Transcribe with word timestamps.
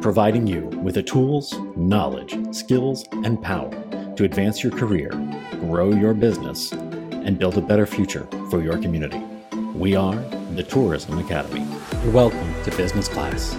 providing 0.00 0.46
you 0.46 0.62
with 0.82 0.94
the 0.94 1.02
tools, 1.02 1.54
knowledge, 1.76 2.34
skills, 2.54 3.04
and 3.12 3.40
power 3.42 3.70
to 4.16 4.24
advance 4.24 4.62
your 4.62 4.72
career, 4.72 5.10
grow 5.60 5.92
your 5.92 6.14
business, 6.14 6.72
and 6.72 7.38
build 7.38 7.58
a 7.58 7.60
better 7.60 7.84
future 7.84 8.26
for 8.48 8.62
your 8.62 8.78
community. 8.78 9.22
We 9.74 9.94
are 9.96 10.16
the 10.54 10.62
Tourism 10.62 11.18
Academy. 11.18 11.66
Welcome 12.12 12.54
to 12.64 12.70
Business 12.78 13.08
Class. 13.08 13.58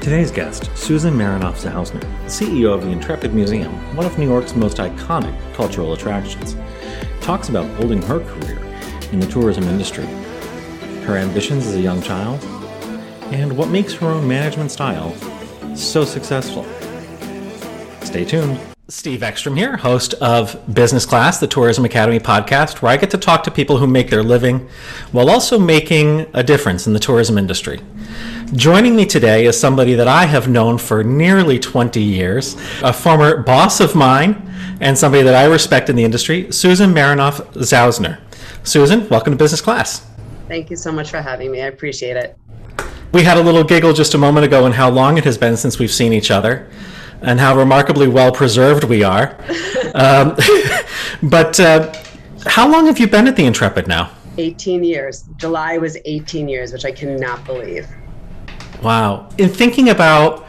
Today's 0.00 0.32
guest, 0.32 0.76
Susan 0.76 1.14
Marenoff 1.14 1.62
Zausner, 1.62 2.02
CEO 2.24 2.74
of 2.74 2.82
the 2.82 2.90
Intrepid 2.90 3.32
Museum, 3.32 3.72
one 3.94 4.06
of 4.06 4.18
New 4.18 4.26
York's 4.26 4.56
most 4.56 4.78
iconic 4.78 5.54
cultural 5.54 5.92
attractions, 5.92 6.56
talks 7.20 7.48
about 7.48 7.78
building 7.78 8.02
her 8.02 8.18
career 8.18 8.58
in 9.12 9.20
the 9.20 9.26
tourism 9.28 9.64
industry, 9.64 10.06
her 11.04 11.16
ambitions 11.16 11.66
as 11.68 11.76
a 11.76 11.80
young 11.80 12.02
child, 12.02 12.44
and 13.30 13.56
what 13.56 13.68
makes 13.68 13.94
her 13.94 14.08
own 14.08 14.26
management 14.26 14.70
style 14.70 15.14
so 15.76 16.04
successful. 16.04 16.64
Stay 18.02 18.24
tuned. 18.24 18.58
Steve 18.88 19.22
Ekstrom 19.22 19.54
here, 19.54 19.76
host 19.76 20.14
of 20.14 20.58
Business 20.74 21.06
Class, 21.06 21.38
the 21.38 21.46
Tourism 21.46 21.84
Academy 21.84 22.18
podcast, 22.18 22.82
where 22.82 22.90
I 22.90 22.96
get 22.96 23.10
to 23.10 23.18
talk 23.18 23.44
to 23.44 23.50
people 23.50 23.76
who 23.76 23.86
make 23.86 24.10
their 24.10 24.24
living 24.24 24.68
while 25.12 25.30
also 25.30 25.60
making 25.60 26.26
a 26.34 26.42
difference 26.42 26.88
in 26.88 26.92
the 26.92 26.98
tourism 26.98 27.38
industry. 27.38 27.80
Joining 28.52 28.96
me 28.96 29.06
today 29.06 29.46
is 29.46 29.58
somebody 29.58 29.94
that 29.94 30.08
I 30.08 30.26
have 30.26 30.48
known 30.48 30.76
for 30.76 31.04
nearly 31.04 31.56
20 31.60 32.02
years, 32.02 32.56
a 32.82 32.92
former 32.92 33.44
boss 33.44 33.78
of 33.78 33.94
mine, 33.94 34.44
and 34.80 34.98
somebody 34.98 35.22
that 35.22 35.36
I 35.36 35.44
respect 35.44 35.88
in 35.88 35.94
the 35.94 36.02
industry, 36.02 36.50
Susan 36.50 36.92
Marenoff 36.92 37.46
Zausner. 37.52 38.18
Susan, 38.64 39.08
welcome 39.08 39.32
to 39.32 39.36
Business 39.36 39.60
Class. 39.60 40.04
Thank 40.48 40.68
you 40.68 40.76
so 40.76 40.90
much 40.90 41.10
for 41.10 41.22
having 41.22 41.52
me. 41.52 41.62
I 41.62 41.66
appreciate 41.66 42.16
it. 42.16 42.36
We 43.12 43.24
had 43.24 43.38
a 43.38 43.42
little 43.42 43.64
giggle 43.64 43.92
just 43.92 44.14
a 44.14 44.18
moment 44.18 44.46
ago 44.46 44.66
in 44.66 44.72
how 44.72 44.88
long 44.88 45.18
it 45.18 45.24
has 45.24 45.36
been 45.36 45.56
since 45.56 45.80
we've 45.80 45.90
seen 45.90 46.12
each 46.12 46.30
other 46.30 46.70
and 47.22 47.40
how 47.40 47.56
remarkably 47.56 48.06
well 48.06 48.30
preserved 48.30 48.84
we 48.84 49.02
are. 49.02 49.36
um, 49.94 50.36
but 51.24 51.58
uh, 51.58 51.92
how 52.46 52.70
long 52.70 52.86
have 52.86 53.00
you 53.00 53.08
been 53.08 53.26
at 53.26 53.34
the 53.34 53.44
Intrepid 53.44 53.88
now? 53.88 54.12
18 54.38 54.84
years. 54.84 55.24
July 55.36 55.76
was 55.76 55.96
18 56.04 56.48
years, 56.48 56.72
which 56.72 56.84
I 56.84 56.92
cannot 56.92 57.44
believe. 57.44 57.88
Wow. 58.80 59.28
In 59.38 59.48
thinking 59.48 59.88
about 59.88 60.46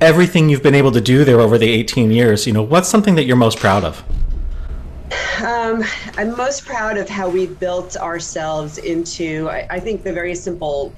everything 0.00 0.48
you've 0.48 0.64
been 0.64 0.74
able 0.74 0.92
to 0.92 1.00
do 1.00 1.24
there 1.24 1.40
over 1.40 1.58
the 1.58 1.68
18 1.68 2.10
years, 2.10 2.44
you 2.44 2.52
know, 2.52 2.62
what's 2.62 2.88
something 2.88 3.14
that 3.14 3.24
you're 3.24 3.36
most 3.36 3.58
proud 3.58 3.84
of? 3.84 4.02
Um, 5.44 5.84
I'm 6.18 6.36
most 6.36 6.66
proud 6.66 6.98
of 6.98 7.08
how 7.08 7.28
we've 7.28 7.58
built 7.60 7.96
ourselves 7.96 8.78
into, 8.78 9.48
I, 9.48 9.66
I 9.70 9.80
think 9.80 10.02
the 10.02 10.12
very 10.12 10.34
simple 10.34 10.92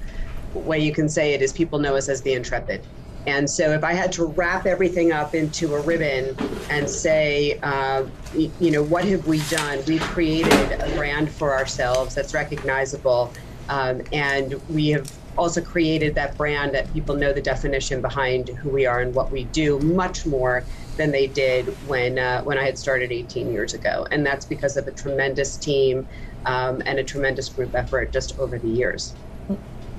way 0.53 0.79
you 0.79 0.93
can 0.93 1.09
say 1.09 1.33
it 1.33 1.41
is 1.41 1.53
people 1.53 1.79
know 1.79 1.95
us 1.95 2.09
as 2.09 2.21
the 2.23 2.33
Intrepid. 2.33 2.87
And 3.25 3.49
so, 3.49 3.71
if 3.71 3.83
I 3.83 3.93
had 3.93 4.11
to 4.13 4.25
wrap 4.25 4.65
everything 4.65 5.11
up 5.11 5.33
into 5.33 5.73
a 5.75 5.81
ribbon 5.81 6.37
and 6.69 6.89
say, 6.89 7.57
uh, 7.63 8.05
you 8.33 8.71
know, 8.71 8.83
what 8.83 9.05
have 9.05 9.25
we 9.25 9.43
done? 9.45 9.83
We've 9.87 10.05
created 10.07 10.75
a 10.81 10.89
brand 10.95 11.33
for 11.33 11.55
ourselves 11.57 12.15
that's 12.15 12.33
recognizable, 12.33 13.33
um, 13.69 14.01
and 14.11 14.55
we 14.67 14.89
have 14.89 15.07
also 15.37 15.61
created 15.61 16.15
that 16.15 16.37
brand 16.37 16.75
that 16.75 16.91
people 16.91 17.15
know 17.15 17.33
the 17.33 17.41
definition 17.41 18.01
behind 18.01 18.49
who 18.61 18.69
we 18.69 18.85
are 18.85 18.99
and 19.01 19.15
what 19.15 19.31
we 19.31 19.45
do 19.45 19.79
much 19.79 20.25
more 20.25 20.67
than 20.97 21.11
they 21.11 21.27
did 21.27 21.69
when 21.79 22.19
uh, 22.19 22.41
when 22.43 22.57
I 22.57 22.65
had 22.65 22.77
started 22.77 23.11
18 23.11 23.49
years 23.49 23.73
ago, 23.73 24.05
and 24.11 24.25
that's 24.25 24.45
because 24.45 24.75
of 24.77 24.85
a 24.87 24.91
tremendous 24.91 25.57
team 25.57 26.07
um, 26.45 26.81
and 26.85 26.99
a 26.99 27.03
tremendous 27.03 27.49
group 27.49 27.71
effort 27.75 28.11
just 28.11 28.33
over 28.37 28.59
the 28.59 28.69
years. 28.69 29.15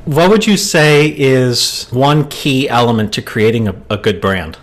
What 0.05 0.29
would 0.29 0.47
you 0.47 0.59
say 0.59 1.09
is 1.17 1.87
one 1.91 2.29
key 2.29 2.69
element 2.69 3.15
to 3.15 3.23
creating 3.23 3.69
a, 3.69 3.75
a 3.89 3.97
good 3.97 4.21
brand? 4.21 4.59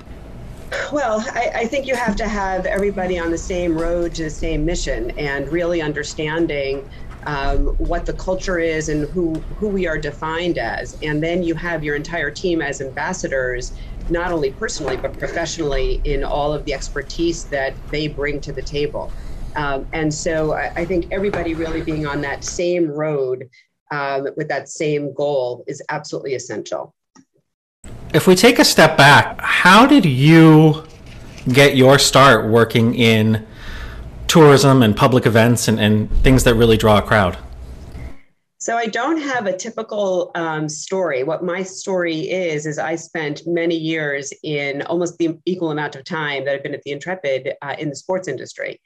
Well, 0.93 1.25
I, 1.31 1.51
I, 1.55 1.65
think 1.65 1.87
you 1.87 1.95
have 1.95 2.15
to 2.17 2.27
have 2.27 2.67
everybody 2.67 3.17
on 3.17 3.31
the 3.31 3.39
same 3.39 3.75
road 3.75 4.13
to 4.15 4.25
the 4.25 4.29
same 4.29 4.63
mission 4.63 5.09
and 5.17 5.51
really 5.51 5.81
understanding 5.81 6.87
um, 7.25 7.69
what 7.77 8.05
the 8.05 8.13
culture 8.13 8.59
is 8.59 8.89
and 8.89 9.09
who, 9.09 9.33
who 9.57 9.67
we 9.67 9.87
are 9.87 9.97
defined 9.97 10.59
as. 10.59 10.95
And 11.01 11.23
then 11.23 11.41
you 11.41 11.55
have 11.55 11.83
your 11.83 11.95
entire 11.95 12.29
team 12.29 12.61
as 12.61 12.79
ambassadors, 12.79 13.73
not 14.11 14.31
only 14.31 14.51
personally, 14.51 14.95
but 14.95 15.17
professionally 15.17 16.01
in 16.03 16.23
all 16.23 16.53
of 16.53 16.65
the 16.65 16.73
expertise 16.73 17.45
that 17.45 17.73
they 17.89 18.07
bring 18.07 18.41
to 18.41 18.51
the 18.51 18.61
table. 18.61 19.11
Um, 19.55 19.87
and 19.91 20.13
so 20.13 20.53
I, 20.53 20.71
I 20.75 20.85
think 20.85 21.07
everybody 21.11 21.55
really 21.55 21.81
being 21.81 22.05
on 22.05 22.21
that 22.21 22.43
same 22.43 22.91
road 22.91 23.49
um, 23.91 24.27
with 24.37 24.47
that 24.47 24.69
same 24.69 25.13
goal 25.13 25.63
is 25.67 25.81
absolutely 25.89 26.33
essential. 26.33 26.95
If 28.13 28.27
we 28.27 28.35
take 28.35 28.59
a 28.59 28.65
step 28.65 28.97
back, 28.97 29.39
how 29.39 29.85
did 29.85 30.05
you 30.05 30.85
get 31.49 31.75
your 31.75 31.97
start 31.97 32.49
working 32.49 32.95
in 32.95 33.45
tourism 34.27 34.81
and 34.81 34.95
public 34.95 35.25
events 35.25 35.67
and, 35.67 35.79
and 35.79 36.09
things 36.23 36.43
that 36.45 36.55
really 36.55 36.77
draw 36.77 36.97
a 36.97 37.01
crowd? 37.01 37.37
So 38.59 38.77
I 38.77 38.85
don't 38.85 39.19
have 39.19 39.47
a 39.47 39.57
typical 39.57 40.31
um, 40.35 40.69
story. 40.69 41.23
What 41.23 41.43
my 41.43 41.63
story 41.63 42.29
is 42.29 42.67
is 42.67 42.77
I 42.77 42.95
spent 42.95 43.41
many 43.47 43.75
years 43.75 44.31
in 44.43 44.83
almost 44.83 45.17
the 45.17 45.39
equal 45.45 45.71
amount 45.71 45.95
of 45.95 46.03
time 46.03 46.45
that 46.45 46.53
I've 46.53 46.63
been 46.63 46.75
at 46.75 46.83
the 46.83 46.91
Intrepid 46.91 47.53
uh, 47.61 47.75
in 47.79 47.89
the 47.89 47.95
sports 47.95 48.27
industry 48.27 48.79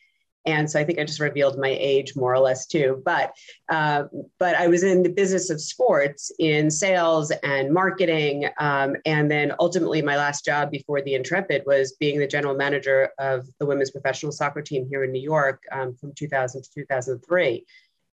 and 0.46 0.70
so 0.70 0.80
I 0.80 0.84
think 0.84 1.00
I 1.00 1.04
just 1.04 1.20
revealed 1.20 1.58
my 1.58 1.76
age 1.80 2.16
more 2.16 2.34
or 2.34 2.40
less 2.40 2.68
too. 2.68 3.02
But 3.04 3.36
uh, 3.70 4.04
but 4.40 4.56
I 4.56 4.68
was 4.68 4.84
in 4.84 5.02
the 5.02 5.10
business 5.10 5.50
of 5.50 5.60
sports 5.60 6.32
in 6.40 6.70
sales 6.70 7.32
and 7.44 7.74
marketing, 7.74 8.48
um, 8.60 8.96
and 9.06 9.30
then 9.30 9.54
ultimately 9.60 10.02
my 10.02 10.18
last 10.18 10.46
job 10.46 10.72
before 10.72 11.02
the 11.02 11.16
Intrepid 11.16 11.64
was 11.66 11.94
being 11.94 12.20
the 12.20 12.28
general 12.28 12.56
manager 12.56 13.10
of 13.18 13.48
the 13.60 13.66
women's 13.66 13.92
professional 13.92 14.32
soccer 14.32 14.62
team 14.62 14.88
here 14.90 15.04
in 15.04 15.12
New 15.12 15.22
York 15.22 15.64
um, 15.72 15.96
from 15.96 16.14
2000 16.14 16.62
to 16.62 16.70
2003. 16.74 17.66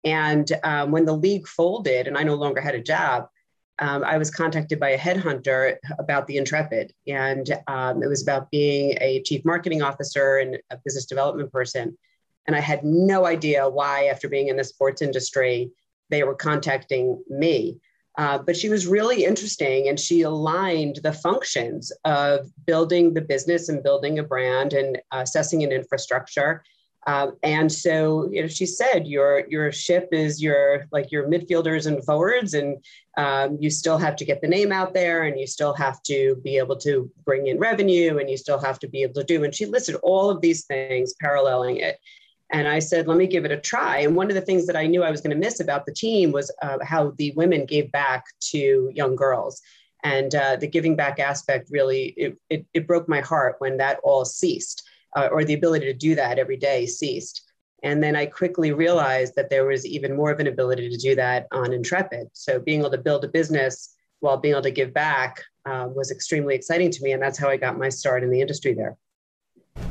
And 0.04 0.50
um, 0.65 0.91
when 0.91 1.04
the 1.04 1.12
league 1.12 1.47
folded, 1.47 2.06
and 2.06 2.16
I 2.16 2.22
no 2.22 2.34
longer 2.34 2.60
had 2.60 2.75
a 2.75 2.82
job. 2.82 3.28
Um, 3.78 4.04
I 4.04 4.19
was 4.19 4.31
contacted 4.31 4.78
by 4.78 4.91
a 4.91 4.98
headhunter 4.98 5.76
about 5.98 6.26
the 6.26 6.37
Intrepid, 6.37 6.92
and 7.09 7.48
um, 7.66 8.03
it 8.03 8.06
was 8.06 8.22
about 8.22 8.50
being 8.50 8.97
a 9.00 9.22
chief 9.22 9.44
marketing 9.44 9.82
officer 9.82 10.37
and 10.37 10.59
a 10.71 10.76
business 10.84 11.06
development 11.06 11.50
person. 11.50 11.97
And 12.47 12.56
I 12.56 12.60
had 12.60 12.84
no 12.84 13.26
idea 13.26 13.69
why, 13.69 14.06
after 14.06 14.28
being 14.28 14.48
in 14.48 14.56
the 14.56 14.64
sports 14.64 15.03
industry, 15.03 15.70
they 16.10 16.22
were 16.25 16.34
contacting 16.34 17.22
me. 17.28 17.78
Uh, 18.19 18.38
but 18.38 18.56
she 18.56 18.69
was 18.69 18.86
really 18.86 19.25
interesting 19.25 19.88
and 19.88 19.98
she 19.98 20.20
aligned 20.20 20.97
the 21.03 21.12
functions 21.12 21.91
of 22.04 22.50
building 22.66 23.14
the 23.14 23.22
business 23.22 23.70
and 23.70 23.82
building 23.82 24.19
a 24.19 24.22
brand 24.22 24.75
and 24.75 24.98
assessing 25.12 25.62
an 25.62 25.72
infrastructure. 25.72 26.62
Um, 27.06 27.36
and 27.42 27.72
so, 27.72 28.28
you 28.30 28.42
know, 28.42 28.48
she 28.48 28.66
said 28.66 29.09
your 29.09 29.44
your 29.48 29.72
ship 29.72 30.10
is 30.12 30.41
your 30.41 30.86
like 30.92 31.10
your 31.10 31.26
midfielders 31.28 31.86
and 31.86 32.04
forwards, 32.04 32.54
and 32.54 32.76
um, 33.16 33.59
you 33.60 33.70
still 33.70 33.98
have 33.98 34.14
to 34.16 34.24
get 34.24 34.41
the 34.41 34.47
name 34.47 34.70
out 34.70 34.94
there, 34.94 35.24
and 35.24 35.38
you 35.41 35.48
still 35.48 35.74
have 35.74 36.00
to 36.04 36.36
be 36.44 36.59
able 36.59 36.76
to 36.76 37.10
bring 37.24 37.48
in 37.48 37.59
revenue, 37.59 38.19
and 38.19 38.30
you 38.30 38.36
still 38.36 38.59
have 38.59 38.78
to 38.80 38.88
be 38.88 39.03
able 39.03 39.14
to 39.14 39.24
do. 39.24 39.42
And 39.42 39.53
she 39.53 39.66
listed 39.66 39.97
all 40.04 40.30
of 40.30 40.41
these 40.41 40.64
things 40.64 41.14
paralleling 41.20 41.78
it. 41.78 41.98
And 42.52 42.68
I 42.68 42.80
said, 42.80 43.08
let 43.08 43.16
me 43.16 43.26
give 43.26 43.46
it 43.46 43.50
a 43.50 43.56
try. 43.56 44.00
And 44.00 44.14
one 44.14 44.28
of 44.28 44.34
the 44.34 44.42
things 44.42 44.66
that 44.66 44.76
I 44.76 44.86
knew 44.86 45.02
I 45.02 45.10
was 45.10 45.22
going 45.22 45.34
to 45.34 45.44
miss 45.44 45.58
about 45.58 45.86
the 45.86 45.94
team 45.94 46.32
was 46.32 46.54
uh, 46.60 46.78
how 46.82 47.12
the 47.16 47.32
women 47.34 47.64
gave 47.64 47.90
back 47.90 48.26
to 48.50 48.90
young 48.94 49.16
girls. 49.16 49.62
And 50.04 50.34
uh, 50.34 50.56
the 50.56 50.66
giving 50.66 50.94
back 50.94 51.18
aspect 51.18 51.70
really, 51.70 52.12
it, 52.16 52.36
it, 52.50 52.66
it, 52.74 52.86
broke 52.86 53.08
my 53.08 53.20
heart 53.20 53.56
when 53.58 53.78
that 53.78 54.00
all 54.02 54.24
ceased, 54.24 54.82
uh, 55.16 55.28
or 55.30 55.44
the 55.44 55.54
ability 55.54 55.86
to 55.86 55.94
do 55.94 56.14
that 56.16 56.38
every 56.38 56.56
day 56.56 56.86
ceased. 56.86 57.42
And 57.82 58.02
then 58.02 58.16
I 58.16 58.26
quickly 58.26 58.72
realized 58.72 59.34
that 59.36 59.48
there 59.48 59.64
was 59.64 59.86
even 59.86 60.16
more 60.16 60.30
of 60.30 60.41
an 60.41 60.46
ability 60.48 60.91
to 60.91 60.96
do 60.96 61.14
that 61.14 61.46
on 61.52 61.72
Intrepid. 61.72 62.28
So 62.32 62.60
being 62.60 62.80
able 62.80 62.91
to 62.91 62.98
build 62.98 63.24
a 63.24 63.28
business 63.28 63.94
while 64.20 64.36
being 64.36 64.52
able 64.52 64.62
to 64.62 64.70
give 64.70 64.92
back 64.92 65.42
uh, 65.64 65.88
was 65.92 66.10
extremely 66.10 66.54
exciting 66.54 66.91
to 66.91 67.03
me. 67.03 67.12
And 67.12 67.22
that's 67.22 67.38
how 67.38 67.48
I 67.48 67.56
got 67.56 67.78
my 67.78 67.88
start 67.88 68.22
in 68.22 68.30
the 68.30 68.41
industry 68.41 68.74
there. 68.74 68.97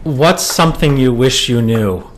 What's 0.03 0.44
something 0.44 0.97
you 0.97 1.13
wish 1.13 1.50
you 1.50 1.62
knew 1.62 2.09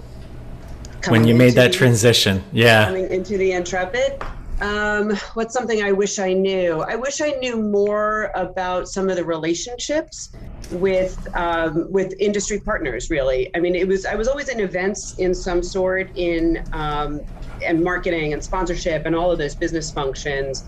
when 1.07 1.25
you 1.25 1.35
made 1.35 1.53
that 1.53 1.71
the, 1.71 1.77
transition. 1.77 2.43
Yeah. 2.51 2.85
Coming 2.85 3.09
into 3.09 3.37
the 3.37 3.51
Intrepid. 3.51 4.21
Um, 4.61 5.15
what's 5.33 5.53
something 5.53 5.83
I 5.83 5.91
wish 5.91 6.19
I 6.19 6.33
knew? 6.33 6.81
I 6.87 6.95
wish 6.95 7.21
I 7.21 7.31
knew 7.31 7.57
more 7.57 8.31
about 8.35 8.87
some 8.87 9.09
of 9.09 9.15
the 9.15 9.25
relationships 9.25 10.31
with 10.71 11.27
um, 11.35 11.91
with 11.91 12.13
industry 12.19 12.59
partners. 12.59 13.09
Really, 13.09 13.53
I 13.55 13.59
mean, 13.59 13.75
it 13.75 13.87
was 13.87 14.05
I 14.05 14.15
was 14.15 14.27
always 14.27 14.49
in 14.49 14.59
events 14.59 15.15
in 15.17 15.33
some 15.33 15.63
sort 15.63 16.15
in 16.15 16.63
um, 16.71 17.19
and 17.63 17.83
marketing 17.83 18.33
and 18.33 18.43
sponsorship 18.43 19.05
and 19.05 19.15
all 19.15 19.31
of 19.31 19.37
those 19.37 19.55
business 19.55 19.91
functions, 19.91 20.63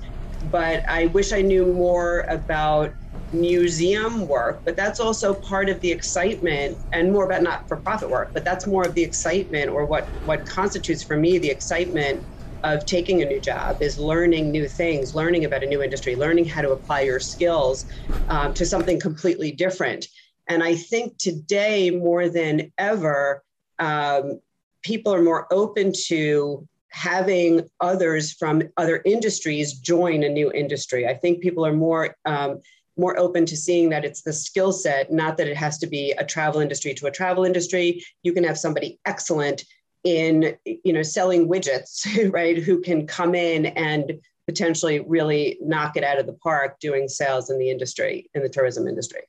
but 0.52 0.84
I 0.90 1.06
wish 1.08 1.32
I 1.32 1.42
knew 1.42 1.66
more 1.66 2.22
about 2.22 2.94
museum 3.40 4.28
work, 4.28 4.62
but 4.66 4.76
that's 4.76 5.00
also 5.00 5.34
part 5.34 5.70
of 5.70 5.80
the 5.82 5.92
excitement 5.92 6.78
and 6.92 7.12
more 7.12 7.26
about 7.26 7.44
not 7.44 7.68
for 7.68 7.78
profit 7.78 8.10
work, 8.10 8.32
but 8.34 8.44
that's 8.44 8.68
more 8.68 8.84
of 8.84 8.94
the 8.96 9.04
excitement 9.04 9.70
or 9.70 9.86
what, 9.86 10.10
what 10.24 10.46
constitutes 10.46 11.04
for 11.04 11.18
me 11.18 11.38
the 11.38 11.50
excitement 11.50 12.26
of 12.64 12.86
taking 12.86 13.22
a 13.22 13.26
new 13.26 13.40
job 13.40 13.78
is 13.82 13.98
learning 13.98 14.52
new 14.52 14.68
things, 14.68 15.14
learning 15.14 15.46
about 15.46 15.64
a 15.64 15.68
new 15.68 15.84
industry, 15.84 16.16
learning 16.16 16.46
how 16.46 16.62
to 16.62 16.72
apply 16.72 17.02
your 17.02 17.20
skills 17.20 17.86
um, 18.30 18.54
to 18.54 18.66
something 18.66 19.00
completely 19.00 19.52
different. 19.52 20.08
And 20.48 20.64
I 20.64 20.76
think 20.76 21.18
today, 21.18 21.92
more 21.92 22.30
than 22.30 22.72
ever, 22.78 23.44
um, 23.80 24.40
people 24.84 25.14
are 25.14 25.22
more 25.22 25.48
open 25.52 25.92
to 26.08 26.68
having 26.90 27.68
others 27.82 28.32
from 28.32 28.64
other 28.78 29.02
industries 29.06 29.74
join 29.74 30.24
a 30.24 30.30
new 30.30 30.52
industry. 30.52 31.08
I 31.08 31.14
think 31.14 31.42
people 31.42 31.66
are 31.66 31.74
more 31.74 32.16
um, 32.26 32.62
more 32.98 33.18
open 33.18 33.46
to 33.46 33.58
seeing 33.58 33.90
that 33.90 34.06
it's 34.06 34.22
the 34.22 34.34
skill 34.34 34.72
set, 34.72 35.12
not 35.12 35.38
that 35.38 35.48
it 35.48 35.58
has 35.58 35.78
to 35.80 35.88
be 35.88 36.12
a 36.18 36.26
travel 36.26 36.62
industry 36.62 36.94
to 36.94 37.08
a 37.08 37.12
travel 37.12 37.44
industry. 37.44 38.04
You 38.24 38.34
can 38.34 38.44
have 38.44 38.58
somebody 38.58 39.00
excellent 39.06 39.66
in 40.04 40.56
you 40.66 40.94
know 40.94 41.02
selling 41.02 41.48
widgets, 41.48 42.32
right? 42.34 42.58
Who 42.58 42.82
can 42.82 43.08
come 43.08 43.36
in 43.36 43.66
and 43.68 44.20
potentially 44.48 45.00
really 45.00 45.58
knock 45.62 45.98
it 45.98 46.04
out 46.04 46.20
of 46.20 46.28
the 46.28 46.34
park 46.34 46.80
doing 46.80 47.08
sales 47.08 47.50
in 47.50 47.58
the 47.58 47.70
industry 47.70 48.30
in 48.36 48.44
the 48.44 48.50
tourism 48.50 48.88
industry. 48.88 49.22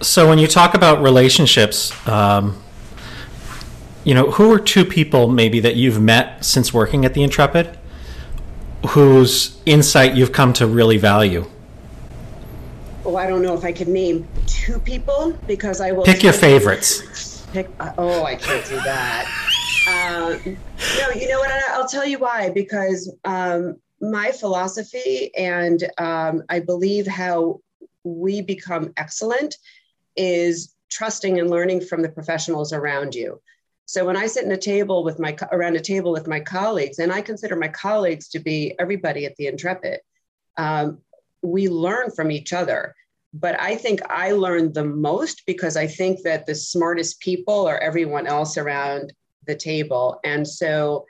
So 0.00 0.28
when 0.28 0.38
you 0.38 0.46
talk 0.46 0.74
about 0.74 1.02
relationships. 1.02 1.92
Um 2.08 2.62
you 4.02 4.14
know, 4.14 4.30
who 4.30 4.50
are 4.50 4.58
two 4.58 4.86
people 4.86 5.28
maybe 5.28 5.60
that 5.60 5.76
you've 5.76 6.00
met 6.00 6.42
since 6.42 6.72
working 6.72 7.04
at 7.04 7.12
the 7.12 7.22
Intrepid 7.22 7.78
whose 8.88 9.60
insight 9.66 10.14
you've 10.14 10.32
come 10.32 10.52
to 10.54 10.66
really 10.66 10.96
value? 10.96 11.44
Oh, 13.10 13.16
I 13.16 13.26
don't 13.26 13.42
know 13.42 13.54
if 13.54 13.64
I 13.64 13.72
could 13.72 13.88
name 13.88 14.28
two 14.46 14.78
people 14.78 15.36
because 15.48 15.80
I 15.80 15.90
will 15.90 16.04
pick 16.04 16.22
your 16.22 16.32
favorites. 16.32 17.44
Pick. 17.52 17.68
Oh, 17.98 18.22
I 18.22 18.36
can't 18.36 18.64
do 18.68 18.76
that. 18.76 19.26
Um, 19.88 20.56
no, 20.96 21.20
you 21.20 21.28
know 21.28 21.40
what? 21.40 21.50
I'll 21.70 21.88
tell 21.88 22.06
you 22.06 22.20
why. 22.20 22.50
Because 22.50 23.12
um, 23.24 23.78
my 24.00 24.30
philosophy 24.30 25.34
and 25.36 25.82
um, 25.98 26.44
I 26.48 26.60
believe 26.60 27.08
how 27.08 27.58
we 28.04 28.42
become 28.42 28.92
excellent 28.96 29.56
is 30.14 30.76
trusting 30.88 31.40
and 31.40 31.50
learning 31.50 31.80
from 31.80 32.02
the 32.02 32.10
professionals 32.10 32.72
around 32.72 33.16
you. 33.16 33.40
So 33.86 34.06
when 34.06 34.16
I 34.16 34.28
sit 34.28 34.44
in 34.44 34.52
a 34.52 34.56
table 34.56 35.02
with 35.02 35.18
my 35.18 35.36
around 35.50 35.74
a 35.74 35.80
table 35.80 36.12
with 36.12 36.28
my 36.28 36.38
colleagues, 36.38 37.00
and 37.00 37.12
I 37.12 37.22
consider 37.22 37.56
my 37.56 37.66
colleagues 37.66 38.28
to 38.28 38.38
be 38.38 38.76
everybody 38.78 39.26
at 39.26 39.34
the 39.34 39.48
Intrepid, 39.48 39.98
um, 40.56 40.98
we 41.42 41.68
learn 41.68 42.10
from 42.10 42.30
each 42.30 42.52
other. 42.52 42.94
But 43.32 43.60
I 43.60 43.76
think 43.76 44.00
I 44.10 44.32
learned 44.32 44.74
the 44.74 44.84
most 44.84 45.42
because 45.46 45.76
I 45.76 45.86
think 45.86 46.22
that 46.22 46.46
the 46.46 46.54
smartest 46.54 47.20
people 47.20 47.66
are 47.66 47.78
everyone 47.78 48.26
else 48.26 48.58
around 48.58 49.12
the 49.46 49.54
table, 49.54 50.18
and 50.24 50.46
so 50.46 51.06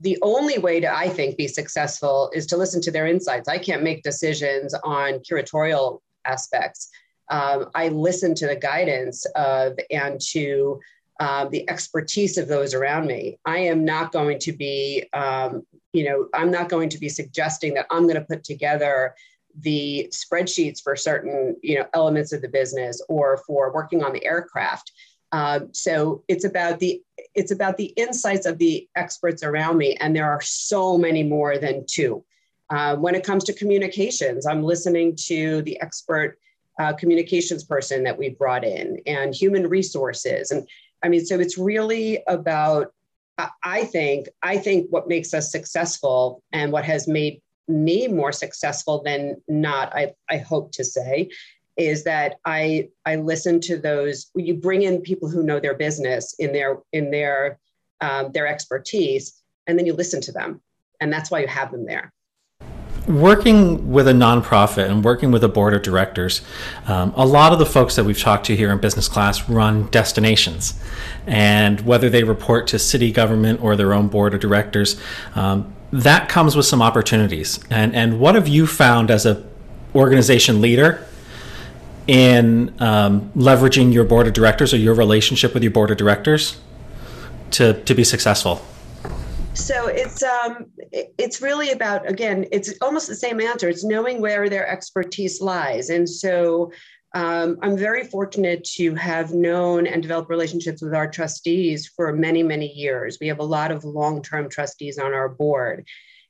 the 0.00 0.18
only 0.22 0.58
way 0.58 0.80
to 0.80 0.94
i 0.94 1.08
think 1.08 1.36
be 1.36 1.48
successful 1.48 2.30
is 2.34 2.46
to 2.46 2.56
listen 2.56 2.80
to 2.82 2.90
their 2.90 3.06
insights. 3.06 3.48
I 3.48 3.58
can't 3.58 3.82
make 3.82 4.02
decisions 4.02 4.74
on 4.84 5.20
curatorial 5.20 6.00
aspects. 6.24 6.90
Um, 7.30 7.70
i 7.74 7.88
listen 7.88 8.34
to 8.36 8.46
the 8.46 8.56
guidance 8.56 9.24
of 9.36 9.78
and 9.90 10.20
to 10.32 10.80
um, 11.20 11.50
the 11.50 11.68
expertise 11.68 12.38
of 12.38 12.48
those 12.48 12.74
around 12.74 13.06
me. 13.06 13.38
I 13.44 13.58
am 13.58 13.84
not 13.84 14.12
going 14.12 14.38
to 14.40 14.52
be, 14.52 15.04
um, 15.12 15.66
you 15.92 16.04
know, 16.04 16.28
I'm 16.32 16.50
not 16.50 16.68
going 16.68 16.88
to 16.90 16.98
be 16.98 17.08
suggesting 17.08 17.74
that 17.74 17.86
I'm 17.90 18.04
going 18.04 18.14
to 18.14 18.24
put 18.24 18.44
together 18.44 19.14
the 19.60 20.12
spreadsheets 20.12 20.82
for 20.82 20.94
certain, 20.94 21.56
you 21.62 21.78
know, 21.78 21.86
elements 21.94 22.32
of 22.32 22.42
the 22.42 22.48
business 22.48 23.02
or 23.08 23.38
for 23.46 23.72
working 23.72 24.04
on 24.04 24.12
the 24.12 24.24
aircraft. 24.24 24.92
Um, 25.32 25.70
so 25.72 26.22
it's 26.28 26.44
about 26.44 26.78
the 26.78 27.02
it's 27.34 27.50
about 27.50 27.76
the 27.76 27.92
insights 27.96 28.46
of 28.46 28.58
the 28.58 28.88
experts 28.96 29.42
around 29.42 29.76
me, 29.76 29.96
and 30.00 30.14
there 30.14 30.30
are 30.30 30.40
so 30.40 30.96
many 30.96 31.22
more 31.22 31.58
than 31.58 31.84
two. 31.86 32.24
Uh, 32.70 32.96
when 32.96 33.14
it 33.14 33.24
comes 33.24 33.44
to 33.44 33.52
communications, 33.52 34.46
I'm 34.46 34.62
listening 34.62 35.16
to 35.26 35.62
the 35.62 35.80
expert 35.80 36.38
uh, 36.78 36.92
communications 36.92 37.64
person 37.64 38.04
that 38.04 38.16
we 38.16 38.30
brought 38.30 38.64
in, 38.64 39.02
and 39.06 39.34
human 39.34 39.68
resources, 39.68 40.50
and 40.50 40.66
I 41.02 41.08
mean, 41.08 41.24
so 41.24 41.38
it's 41.38 41.58
really 41.58 42.22
about, 42.26 42.92
I 43.64 43.84
think, 43.84 44.28
I 44.42 44.58
think 44.58 44.88
what 44.90 45.08
makes 45.08 45.32
us 45.32 45.52
successful 45.52 46.42
and 46.52 46.72
what 46.72 46.84
has 46.84 47.06
made 47.06 47.40
me 47.68 48.08
more 48.08 48.32
successful 48.32 49.02
than 49.04 49.36
not, 49.46 49.94
I, 49.94 50.14
I 50.28 50.38
hope 50.38 50.72
to 50.72 50.84
say, 50.84 51.30
is 51.76 52.02
that 52.04 52.36
I 52.44 52.88
I 53.06 53.16
listen 53.16 53.60
to 53.60 53.78
those. 53.78 54.32
You 54.34 54.54
bring 54.54 54.82
in 54.82 55.00
people 55.00 55.28
who 55.28 55.44
know 55.44 55.60
their 55.60 55.74
business 55.74 56.34
in 56.40 56.52
their 56.52 56.78
in 56.92 57.12
their 57.12 57.60
um, 58.00 58.32
their 58.32 58.48
expertise, 58.48 59.40
and 59.68 59.78
then 59.78 59.86
you 59.86 59.92
listen 59.92 60.20
to 60.22 60.32
them, 60.32 60.60
and 61.00 61.12
that's 61.12 61.30
why 61.30 61.38
you 61.38 61.46
have 61.46 61.70
them 61.70 61.86
there 61.86 62.12
working 63.08 63.90
with 63.90 64.06
a 64.06 64.12
nonprofit 64.12 64.90
and 64.90 65.02
working 65.02 65.30
with 65.30 65.42
a 65.42 65.48
board 65.48 65.74
of 65.74 65.82
directors, 65.82 66.42
um, 66.86 67.12
a 67.16 67.26
lot 67.26 67.52
of 67.52 67.58
the 67.58 67.66
folks 67.66 67.96
that 67.96 68.04
we've 68.04 68.18
talked 68.18 68.46
to 68.46 68.56
here 68.56 68.70
in 68.70 68.78
business 68.78 69.08
class 69.08 69.48
run 69.48 69.88
destinations. 69.90 70.78
And 71.26 71.80
whether 71.80 72.10
they 72.10 72.22
report 72.22 72.66
to 72.68 72.78
city 72.78 73.10
government 73.10 73.62
or 73.62 73.76
their 73.76 73.94
own 73.94 74.08
board 74.08 74.34
of 74.34 74.40
directors, 74.40 75.00
um, 75.34 75.74
that 75.90 76.28
comes 76.28 76.54
with 76.54 76.66
some 76.66 76.82
opportunities. 76.82 77.58
And, 77.70 77.94
and 77.94 78.20
what 78.20 78.34
have 78.34 78.46
you 78.46 78.66
found 78.66 79.10
as 79.10 79.24
a 79.24 79.46
organization 79.94 80.60
leader 80.60 81.04
in 82.06 82.74
um, 82.80 83.30
leveraging 83.34 83.92
your 83.92 84.04
board 84.04 84.26
of 84.26 84.34
directors 84.34 84.74
or 84.74 84.76
your 84.76 84.94
relationship 84.94 85.54
with 85.54 85.62
your 85.62 85.72
board 85.72 85.90
of 85.90 85.96
directors 85.96 86.60
to, 87.52 87.82
to 87.84 87.94
be 87.94 88.04
successful? 88.04 88.62
So 89.58 89.88
it's 89.88 90.22
um 90.22 90.66
it's 90.92 91.42
really 91.42 91.72
about 91.72 92.08
again 92.08 92.46
it's 92.52 92.72
almost 92.80 93.08
the 93.08 93.14
same 93.14 93.40
answer. 93.40 93.68
It's 93.68 93.84
knowing 93.84 94.20
where 94.20 94.48
their 94.48 94.68
expertise 94.68 95.40
lies. 95.40 95.90
And 95.90 96.08
so 96.08 96.70
um, 97.14 97.56
i'm 97.62 97.76
very 97.76 98.04
fortunate 98.04 98.62
to 98.76 98.94
have 98.94 99.32
known 99.32 99.86
and 99.86 100.02
developed 100.02 100.28
relationships 100.28 100.82
with 100.82 100.94
our 100.94 101.10
trustees 101.10 101.88
for 101.88 102.12
many 102.12 102.42
many 102.42 102.72
years. 102.72 103.18
We 103.20 103.28
have 103.28 103.40
a 103.40 103.44
lot 103.44 103.70
of 103.72 103.84
long-term 103.84 104.50
trustees 104.50 104.98
on 104.98 105.12
our 105.14 105.28
board. 105.28 105.86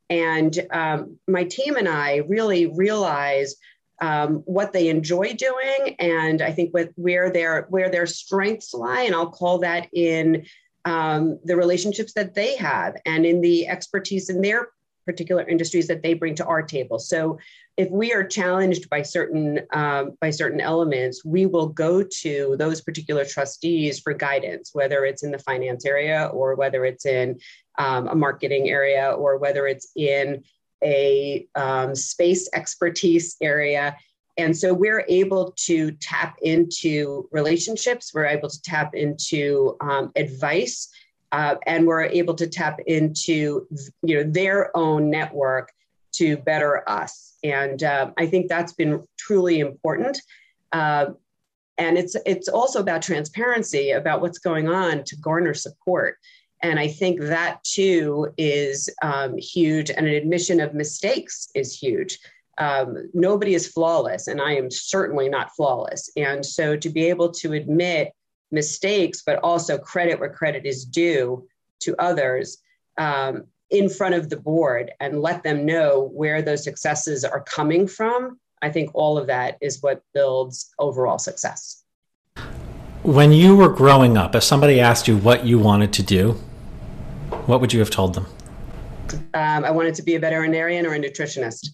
And 0.09 0.59
um, 0.71 1.19
my 1.27 1.45
team 1.45 1.77
and 1.77 1.89
i 1.89 2.23
really 2.29 2.67
realize 2.67 3.57
um, 4.01 4.43
what 4.47 4.73
they 4.73 4.89
enjoy 4.89 5.35
doing 5.35 5.97
and 5.99 6.41
i 6.41 6.53
think 6.53 6.73
with 6.73 6.91
where 6.95 7.31
their 7.31 7.67
where 7.69 7.91
their 7.91 8.07
strengths 8.07 8.73
lie. 8.73 9.03
And 9.03 9.15
i'll 9.15 9.31
call 9.31 9.59
that 9.59 9.89
in 9.93 10.47
um, 10.89 11.39
the 11.45 11.57
relationships 11.57 12.15
that 12.15 12.35
they 12.35 12.57
have 12.57 12.97
and 13.05 13.27
in 13.27 13.43
the 13.43 13.69
expertise 13.69 14.31
in 14.31 14.41
their 14.41 14.69
particular 15.05 15.43
industries 15.47 15.87
that 15.89 16.03
they 16.03 16.15
bring 16.15 16.35
to 16.35 16.47
our 16.47 16.63
table. 16.63 16.99
So 16.99 17.39
if 17.77 17.91
we 17.91 18.13
are 18.13 18.25
challenged 18.25 18.89
by 18.89 19.03
certain 19.03 19.61
um, 19.73 20.17
by 20.21 20.31
certain 20.31 20.61
elements, 20.61 21.25
we 21.25 21.45
will 21.47 21.69
go 21.69 22.03
to 22.23 22.57
those 22.59 22.81
particular 22.81 23.25
trustees 23.25 24.01
for 24.01 24.15
guidance, 24.15 24.71
whether 24.73 25.05
it's 25.05 25.23
in 25.23 25.31
the 25.31 25.39
finance 25.51 25.85
area 25.85 26.31
or 26.33 26.57
whether 26.57 26.85
it's 26.85 27.07
in 27.07 27.39
um, 27.79 28.09
a 28.09 28.15
marketing 28.15 28.69
area 28.71 29.11
or 29.11 29.39
whether 29.39 29.67
it's 29.67 29.89
in 29.95 30.43
a 30.83 31.47
um, 31.55 31.95
space 31.95 32.49
expertise 32.55 33.37
area. 33.43 33.97
And 34.39 34.57
so 34.57 34.73
we're 34.73 35.05
able 35.09 35.53
to 35.67 35.91
tap 36.01 36.39
into 36.43 37.29
relationships, 37.33 38.13
we're 38.15 38.27
able 38.27 38.49
to 38.49 38.63
tap 38.63 38.95
into 38.95 39.77
um, 39.81 40.13
advice, 40.15 40.89
uh, 41.33 41.57
and 41.67 41.87
we're 41.87 42.05
able 42.05 42.35
to 42.35 42.47
tap 42.47 42.79
into 42.87 43.67
you 44.03 44.17
know 44.17 44.31
their 44.31 44.75
own 44.77 45.11
network 45.11 45.73
to 46.13 46.37
better 46.37 46.89
us. 46.89 47.35
And 47.43 47.83
uh, 47.83 48.13
I 48.17 48.27
think 48.27 48.49
that's 48.49 48.73
been 48.73 49.05
truly 49.19 49.59
important. 49.59 50.19
Uh, 50.73 51.07
and 51.77 51.99
it's 51.99 52.17
it's 52.25 52.49
also 52.49 52.81
about 52.81 53.03
transparency 53.03 53.91
about 53.91 54.21
what's 54.21 54.39
going 54.39 54.69
on 54.69 55.03
to 55.05 55.17
garner 55.17 55.55
support. 55.55 56.17
And 56.63 56.79
I 56.79 56.89
think 56.89 57.21
that 57.21 57.63
too 57.65 58.33
is 58.37 58.89
um, 59.03 59.37
huge, 59.37 59.91
and 59.91 60.07
an 60.07 60.15
admission 60.15 60.61
of 60.61 60.75
mistakes 60.75 61.49
is 61.55 61.77
huge 61.77 62.19
um, 62.59 63.11
nobody 63.15 63.55
is 63.55 63.69
flawless, 63.69 64.27
and 64.27 64.41
I 64.41 64.55
am 64.55 64.71
certainly 64.71 65.29
not 65.29 65.55
flawless. 65.55 66.11
And 66.17 66.45
so 66.45 66.77
to 66.77 66.89
be 66.91 67.07
able 67.07 67.31
to 67.33 67.53
admit 67.53 68.13
mistakes, 68.51 69.23
but 69.25 69.39
also 69.43 69.79
credit 69.79 70.19
where 70.19 70.31
credit 70.31 70.67
is 70.67 70.85
due 70.85 71.47
to 71.81 71.95
others 71.99 72.59
um, 72.97 73.45
in 73.71 73.89
front 73.89 74.15
of 74.15 74.29
the 74.29 74.37
board 74.37 74.91
and 75.01 75.23
let 75.23 75.43
them 75.43 75.65
know 75.65 76.11
where 76.13 76.43
those 76.43 76.65
successes 76.65 77.25
are 77.25 77.43
coming 77.43 77.87
from, 77.87 78.41
I 78.61 78.71
think 78.71 78.91
all 78.95 79.19
of 79.19 79.29
that 79.29 79.59
is 79.61 79.83
what 79.83 80.03
builds 80.13 80.71
overall 80.79 81.19
success. 81.19 81.85
When 83.03 83.33
you 83.33 83.55
were 83.57 83.69
growing 83.69 84.17
up, 84.17 84.35
if 84.35 84.43
somebody 84.43 84.81
asked 84.81 85.07
you 85.07 85.17
what 85.17 85.47
you 85.47 85.59
wanted 85.59 85.93
to 85.93 86.03
do, 86.03 86.33
what 87.47 87.61
would 87.61 87.73
you 87.73 87.79
have 87.79 87.91
told 87.91 88.15
them? 88.15 88.27
Um, 89.35 89.65
I 89.65 89.71
wanted 89.71 89.95
to 89.95 90.03
be 90.03 90.17
a 90.17 90.19
veterinarian 90.19 90.85
or 90.85 90.95
a 90.95 90.99
nutritionist. 90.99 91.69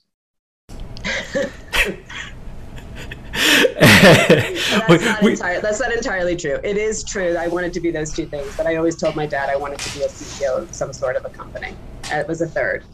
That's, 3.35 5.05
not 5.05 5.23
entirely, 5.23 5.61
that's 5.61 5.81
not 5.81 5.93
entirely 5.93 6.37
true. 6.37 6.59
It 6.63 6.77
is 6.77 7.03
true. 7.03 7.37
I 7.37 7.49
wanted 7.49 7.73
to 7.75 7.81
be 7.81 7.91
those 7.91 8.13
two 8.13 8.27
things, 8.27 8.57
but 8.57 8.67
I 8.67 8.77
always 8.77 8.97
told 8.97 9.17
my 9.17 9.27
dad 9.27 9.49
I 9.51 9.57
wanted 9.57 9.79
to 9.81 9.99
be 9.99 10.05
a 10.05 10.09
CEO 10.09 10.59
of 10.59 10.73
some 10.75 10.93
sort 10.93 11.17
of 11.17 11.25
a 11.25 11.31
company. 11.31 11.75
It 12.11 12.29
was 12.29 12.41
a 12.43 12.47
third. 12.47 12.85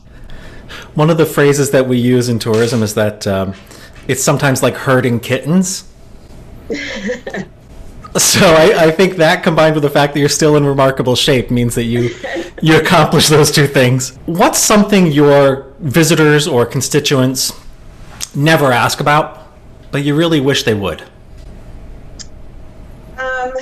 One 0.95 1.11
of 1.11 1.19
the 1.19 1.27
phrases 1.27 1.71
that 1.73 1.87
we 1.87 1.99
use 1.99 2.29
in 2.29 2.39
tourism 2.39 2.83
is 2.83 2.95
that 2.95 3.27
um, 3.27 3.55
it's 4.09 4.23
sometimes 4.23 4.63
like 4.63 4.75
herding 4.75 5.21
kittens. 5.21 5.91
so 8.17 8.41
I, 8.41 8.87
I, 8.87 8.91
think 8.93 9.17
that 9.17 9.43
combined 9.43 9.75
with 9.75 9.83
the 9.83 9.91
fact 9.91 10.15
that 10.15 10.21
you're 10.21 10.29
still 10.29 10.55
in 10.57 10.65
remarkable 10.65 11.17
shape 11.17 11.51
means 11.51 11.75
that 11.75 11.85
you 11.85 12.11
you 12.63 12.77
accomplish 12.77 13.29
those 13.29 13.51
two 13.51 13.67
things. 13.67 14.17
What's 14.27 14.61
something 14.61 15.09
your 15.09 15.73
visitors 15.81 16.47
or 16.47 16.65
constituents 16.65 17.53
never 18.35 18.73
ask 18.73 19.01
about, 19.01 19.49
but 19.91 20.05
you 20.05 20.15
really 20.15 20.41
wish 20.41 20.63
they 20.65 20.75
would? 20.75 21.03
Um, 23.19 23.53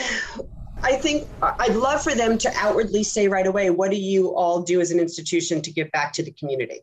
I 0.82 0.96
think 0.96 1.28
I'd 1.42 1.74
love 1.74 2.02
for 2.02 2.14
them 2.14 2.38
to 2.38 2.52
outwardly 2.56 3.02
say 3.02 3.28
right 3.28 3.46
away, 3.46 3.70
what 3.70 3.90
do 3.90 3.96
you 3.96 4.34
all 4.34 4.62
do 4.62 4.80
as 4.80 4.90
an 4.90 5.00
institution 5.00 5.60
to 5.62 5.72
give 5.72 5.90
back 5.90 6.12
to 6.14 6.22
the 6.22 6.30
community? 6.32 6.80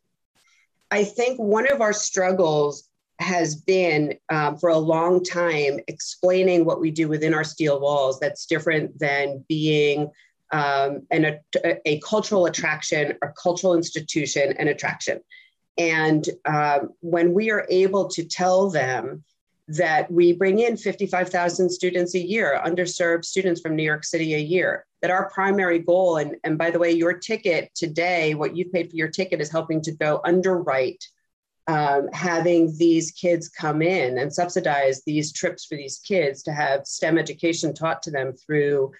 I 0.91 1.03
think 1.03 1.39
one 1.39 1.71
of 1.71 1.81
our 1.81 1.93
struggles 1.93 2.87
has 3.19 3.55
been 3.55 4.15
um, 4.29 4.57
for 4.57 4.69
a 4.69 4.77
long 4.77 5.23
time 5.23 5.79
explaining 5.87 6.65
what 6.65 6.81
we 6.81 6.91
do 6.91 7.07
within 7.07 7.33
our 7.33 7.43
steel 7.43 7.79
walls 7.79 8.19
that's 8.19 8.45
different 8.45 8.97
than 8.99 9.43
being 9.47 10.11
um, 10.51 11.07
an, 11.11 11.25
a, 11.63 11.79
a, 11.85 11.99
cultural 12.01 12.45
attraction 12.45 13.17
or 13.21 13.33
cultural 13.41 13.73
institution 13.73 14.53
and 14.59 14.69
attraction. 14.69 15.19
And 15.77 16.27
um, 16.45 16.93
when 17.01 17.33
we 17.33 17.51
are 17.51 17.65
able 17.69 18.07
to 18.09 18.23
tell 18.23 18.69
them 18.69 19.23
that 19.67 20.09
we 20.11 20.31
bring 20.31 20.59
in 20.59 20.77
55,000 20.77 21.69
students 21.69 22.13
a 22.13 22.19
year, 22.19 22.61
underserved 22.63 23.25
students 23.25 23.61
from 23.61 23.75
New 23.75 23.83
York 23.83 24.03
City 24.03 24.35
a 24.35 24.39
year, 24.39 24.85
that 25.01 25.11
our 25.11 25.29
primary 25.31 25.79
goal, 25.79 26.17
and, 26.17 26.35
and 26.43 26.57
by 26.57 26.71
the 26.71 26.79
way, 26.79 26.91
your 26.91 27.13
ticket 27.13 27.71
today, 27.75 28.35
what 28.35 28.55
you've 28.55 28.71
paid 28.71 28.89
for 28.89 28.95
your 28.95 29.09
ticket 29.09 29.41
is 29.41 29.51
helping 29.51 29.81
to 29.81 29.91
go 29.91 30.21
underwrite 30.23 31.03
um, 31.67 32.09
having 32.13 32.75
these 32.77 33.11
kids 33.11 33.49
come 33.49 33.81
in 33.81 34.19
and 34.19 34.31
subsidize 34.31 35.01
these 35.03 35.33
trips 35.33 35.65
for 35.65 35.75
these 35.75 35.99
kids 35.99 36.43
to 36.43 36.51
have 36.51 36.85
STEM 36.85 37.17
education 37.17 37.73
taught 37.73 38.03
to 38.03 38.11
them 38.11 38.33
through 38.33 38.91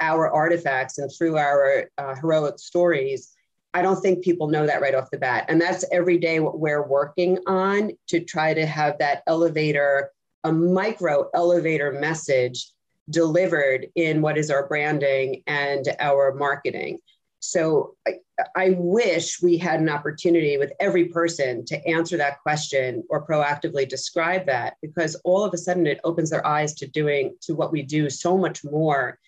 our 0.00 0.30
artifacts 0.30 0.98
and 0.98 1.10
through 1.12 1.36
our 1.36 1.90
uh, 1.98 2.14
heroic 2.14 2.58
stories. 2.58 3.33
I 3.74 3.82
don't 3.82 4.00
think 4.00 4.22
people 4.22 4.48
know 4.48 4.66
that 4.66 4.80
right 4.80 4.94
off 4.94 5.10
the 5.10 5.18
bat. 5.18 5.46
And 5.48 5.60
that's 5.60 5.84
every 5.90 6.16
day 6.16 6.38
what 6.38 6.60
we're 6.60 6.86
working 6.86 7.38
on 7.46 7.90
to 8.06 8.20
try 8.20 8.54
to 8.54 8.64
have 8.64 8.98
that 8.98 9.24
elevator, 9.26 10.12
a 10.44 10.52
micro 10.52 11.28
elevator 11.34 11.90
message 11.90 12.70
delivered 13.10 13.88
in 13.96 14.22
what 14.22 14.38
is 14.38 14.48
our 14.48 14.68
branding 14.68 15.42
and 15.48 15.88
our 15.98 16.32
marketing. 16.34 17.00
So 17.40 17.96
I, 18.06 18.20
I, 18.56 18.70
wish 18.78 19.42
we 19.42 19.58
had 19.58 19.80
an 19.80 19.90
opportunity 19.90 20.56
with 20.56 20.72
every 20.80 21.06
person 21.06 21.62
to 21.66 21.86
answer 21.86 22.16
that 22.16 22.40
question 22.40 23.04
or 23.10 23.26
proactively 23.26 23.86
describe 23.86 24.46
that 24.46 24.76
because 24.80 25.14
all 25.24 25.44
of 25.44 25.52
a 25.52 25.58
sudden 25.58 25.86
it 25.86 26.00
opens 26.04 26.30
their 26.30 26.46
eyes 26.46 26.72
to 26.76 26.86
doing 26.86 27.36
to 27.42 27.54
what 27.54 27.70
we 27.70 27.82
do 27.82 28.08
so 28.08 28.38
much 28.38 28.64
more 28.64 29.18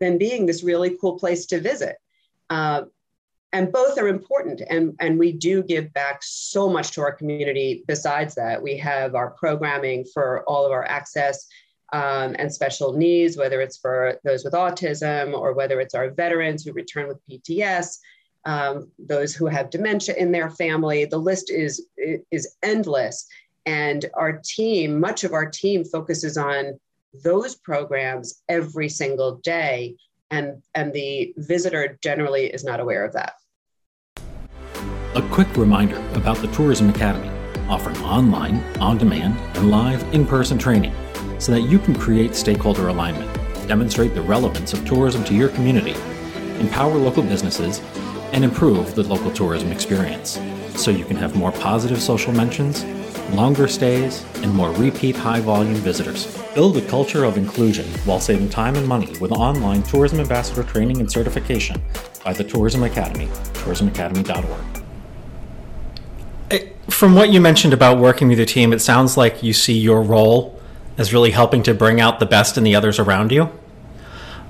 than 0.00 0.18
being 0.18 0.46
this 0.46 0.64
really 0.64 0.96
cool 1.00 1.16
place 1.16 1.46
to 1.46 1.60
visit. 1.60 1.96
Uh, 2.48 2.82
and 3.52 3.72
both 3.72 3.98
are 3.98 4.08
important 4.08 4.62
and, 4.68 4.94
and 5.00 5.18
we 5.18 5.32
do 5.32 5.62
give 5.62 5.92
back 5.92 6.20
so 6.22 6.68
much 6.68 6.92
to 6.92 7.00
our 7.00 7.12
community 7.12 7.82
besides 7.86 8.34
that 8.36 8.62
we 8.62 8.76
have 8.76 9.14
our 9.14 9.30
programming 9.30 10.04
for 10.04 10.44
all 10.44 10.64
of 10.64 10.72
our 10.72 10.84
access 10.84 11.46
um, 11.92 12.36
and 12.38 12.52
special 12.52 12.92
needs, 12.92 13.36
whether 13.36 13.60
it's 13.60 13.76
for 13.76 14.18
those 14.24 14.44
with 14.44 14.52
autism 14.52 15.36
or 15.36 15.52
whether 15.52 15.80
it's 15.80 15.94
our 15.94 16.10
veterans 16.10 16.64
who 16.64 16.72
return 16.72 17.08
with 17.08 17.18
PTS, 17.28 17.98
um, 18.44 18.90
those 18.98 19.34
who 19.34 19.46
have 19.46 19.70
dementia 19.70 20.14
in 20.16 20.32
their 20.32 20.50
family. 20.50 21.04
The 21.04 21.18
list 21.18 21.50
is 21.50 21.86
is 21.96 22.56
endless, 22.62 23.26
and 23.66 24.06
our 24.14 24.40
team, 24.44 25.00
much 25.00 25.24
of 25.24 25.32
our 25.32 25.50
team, 25.50 25.84
focuses 25.84 26.36
on 26.36 26.78
those 27.24 27.56
programs 27.56 28.42
every 28.48 28.88
single 28.88 29.36
day, 29.36 29.96
and 30.30 30.62
and 30.74 30.92
the 30.92 31.34
visitor 31.36 31.98
generally 32.02 32.46
is 32.46 32.64
not 32.64 32.80
aware 32.80 33.04
of 33.04 33.12
that. 33.14 33.34
A 35.16 35.22
quick 35.22 35.56
reminder 35.56 35.96
about 36.14 36.36
the 36.36 36.46
Tourism 36.52 36.88
Academy, 36.88 37.28
offering 37.68 37.96
online, 37.96 38.62
on 38.78 38.96
demand, 38.96 39.36
and 39.56 39.68
live 39.68 40.00
in 40.14 40.24
person 40.24 40.56
training 40.56 40.94
so 41.40 41.50
that 41.50 41.62
you 41.62 41.80
can 41.80 41.96
create 41.96 42.36
stakeholder 42.36 42.86
alignment, 42.86 43.28
demonstrate 43.66 44.14
the 44.14 44.22
relevance 44.22 44.72
of 44.72 44.86
tourism 44.86 45.24
to 45.24 45.34
your 45.34 45.48
community, 45.48 45.96
empower 46.60 46.94
local 46.94 47.24
businesses, 47.24 47.82
and 48.32 48.44
improve 48.44 48.94
the 48.94 49.02
local 49.02 49.32
tourism 49.32 49.72
experience 49.72 50.40
so 50.76 50.92
you 50.92 51.04
can 51.04 51.16
have 51.16 51.34
more 51.34 51.50
positive 51.50 52.00
social 52.00 52.32
mentions, 52.32 52.84
longer 53.34 53.66
stays, 53.66 54.24
and 54.44 54.54
more 54.54 54.70
repeat 54.74 55.16
high 55.16 55.40
volume 55.40 55.74
visitors. 55.74 56.38
Build 56.54 56.76
a 56.76 56.86
culture 56.86 57.24
of 57.24 57.36
inclusion 57.36 57.84
while 58.04 58.20
saving 58.20 58.48
time 58.48 58.76
and 58.76 58.86
money 58.86 59.18
with 59.18 59.32
online 59.32 59.82
tourism 59.82 60.20
ambassador 60.20 60.62
training 60.62 61.00
and 61.00 61.10
certification 61.10 61.82
by 62.24 62.32
the 62.32 62.44
Tourism 62.44 62.84
Academy, 62.84 63.26
tourismacademy.org. 63.54 64.79
From 67.00 67.14
what 67.14 67.32
you 67.32 67.40
mentioned 67.40 67.72
about 67.72 67.96
working 67.96 68.28
with 68.28 68.36
your 68.36 68.44
team, 68.44 68.74
it 68.74 68.80
sounds 68.82 69.16
like 69.16 69.42
you 69.42 69.54
see 69.54 69.72
your 69.72 70.02
role 70.02 70.60
as 70.98 71.14
really 71.14 71.30
helping 71.30 71.62
to 71.62 71.72
bring 71.72 71.98
out 71.98 72.20
the 72.20 72.26
best 72.26 72.58
in 72.58 72.62
the 72.62 72.74
others 72.74 72.98
around 72.98 73.32
you. 73.32 73.48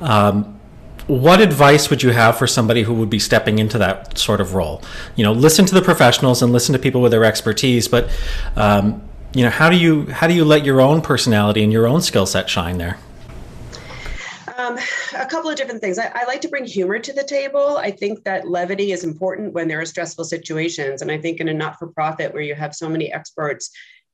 Um, 0.00 0.58
what 1.06 1.40
advice 1.40 1.90
would 1.90 2.02
you 2.02 2.10
have 2.10 2.36
for 2.36 2.48
somebody 2.48 2.82
who 2.82 2.92
would 2.94 3.08
be 3.08 3.20
stepping 3.20 3.60
into 3.60 3.78
that 3.78 4.18
sort 4.18 4.40
of 4.40 4.54
role? 4.54 4.82
You 5.14 5.22
know, 5.22 5.32
listen 5.32 5.64
to 5.66 5.74
the 5.76 5.80
professionals 5.80 6.42
and 6.42 6.52
listen 6.52 6.72
to 6.72 6.80
people 6.80 7.00
with 7.00 7.12
their 7.12 7.24
expertise, 7.24 7.86
but 7.86 8.10
um, 8.56 9.00
you 9.32 9.44
know, 9.44 9.50
how 9.50 9.70
do 9.70 9.76
you 9.76 10.06
how 10.06 10.26
do 10.26 10.34
you 10.34 10.44
let 10.44 10.64
your 10.64 10.80
own 10.80 11.02
personality 11.02 11.62
and 11.62 11.72
your 11.72 11.86
own 11.86 12.02
skill 12.02 12.26
set 12.26 12.50
shine 12.50 12.78
there? 12.78 12.98
Um, 14.60 14.78
a 15.16 15.24
couple 15.24 15.48
of 15.48 15.56
different 15.56 15.80
things. 15.80 15.98
I, 15.98 16.12
I, 16.14 16.24
like 16.26 16.42
to 16.42 16.48
bring 16.48 16.66
humor 16.66 16.98
to 16.98 17.12
the 17.14 17.24
table. 17.24 17.78
I 17.78 17.90
think 17.90 18.24
that 18.24 18.46
levity 18.46 18.92
is 18.92 19.04
important 19.04 19.54
when 19.54 19.68
there 19.68 19.80
are 19.80 19.86
stressful 19.86 20.24
situations, 20.24 21.00
and 21.00 21.10
I 21.10 21.16
think 21.16 21.40
in 21.40 21.48
a 21.48 21.54
not-for-profit 21.54 22.34
where 22.34 22.42
you 22.42 22.54
have 22.54 22.74
so 22.74 22.88
many 22.88 23.10
experts, 23.10 23.70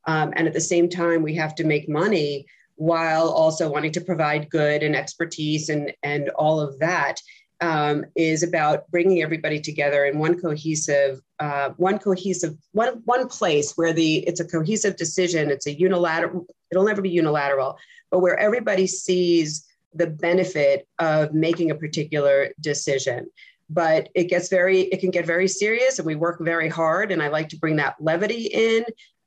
um, 0.06 0.32
and 0.36 0.46
at 0.46 0.54
the 0.54 0.60
same 0.60 0.88
time 0.88 1.22
we 1.22 1.34
have 1.34 1.56
to 1.56 1.64
make 1.64 1.88
money 1.88 2.46
while 2.76 3.28
also 3.28 3.68
wanting 3.68 3.90
to 3.92 4.00
provide 4.00 4.48
good 4.48 4.84
and 4.84 4.94
expertise 4.94 5.68
and, 5.68 5.92
and 6.04 6.28
all 6.30 6.60
of 6.60 6.78
that 6.78 7.20
um, 7.60 8.04
is 8.14 8.42
about 8.42 8.88
bringing 8.90 9.22
everybody 9.22 9.60
together 9.60 10.04
in 10.04 10.18
one 10.18 10.38
cohesive, 10.38 11.20
uh, 11.40 11.70
one 11.70 11.98
cohesive, 11.98 12.54
one 12.72 13.02
one 13.04 13.26
place 13.28 13.72
where 13.76 13.92
the 13.92 14.18
it's 14.18 14.40
a 14.40 14.44
cohesive 14.44 14.96
decision. 14.96 15.50
It's 15.50 15.66
a 15.66 15.72
unilateral. 15.72 16.46
It'll 16.70 16.84
never 16.84 17.02
be 17.02 17.10
unilateral, 17.10 17.78
but 18.10 18.20
where 18.20 18.38
everybody 18.38 18.86
sees 18.86 19.66
the 19.96 20.06
benefit 20.06 20.86
of 20.98 21.34
making 21.34 21.70
a 21.70 21.74
particular 21.74 22.50
decision. 22.60 23.26
But 23.68 24.08
it 24.14 24.24
gets 24.24 24.48
very, 24.48 24.82
it 24.82 25.00
can 25.00 25.10
get 25.10 25.26
very 25.26 25.48
serious, 25.48 25.98
and 25.98 26.06
we 26.06 26.14
work 26.14 26.38
very 26.40 26.68
hard. 26.68 27.10
And 27.10 27.20
I 27.22 27.28
like 27.28 27.48
to 27.48 27.58
bring 27.58 27.76
that 27.76 27.96
levity 28.00 28.46
in 28.46 28.84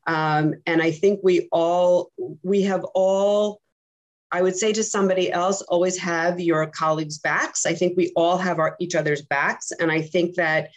um, 0.09 0.55
and 0.65 0.81
I 0.81 0.89
think 0.89 1.19
we 1.21 1.47
all, 1.51 2.11
we 2.41 2.63
have 2.63 2.83
all, 2.95 3.61
I 4.31 4.41
would 4.41 4.55
say 4.55 4.73
to 4.73 4.83
somebody 4.83 5.31
else, 5.31 5.61
always 5.61 5.99
have 5.99 6.39
your 6.39 6.65
colleagues' 6.65 7.19
backs. 7.19 7.67
I 7.67 7.75
think 7.75 7.95
we 7.95 8.11
all 8.15 8.37
have 8.37 8.57
our 8.57 8.75
each 8.79 8.95
other's 8.95 9.21
backs. 9.21 9.71
And 9.71 9.91
I 9.91 10.01
think 10.01 10.35
that 10.35 10.69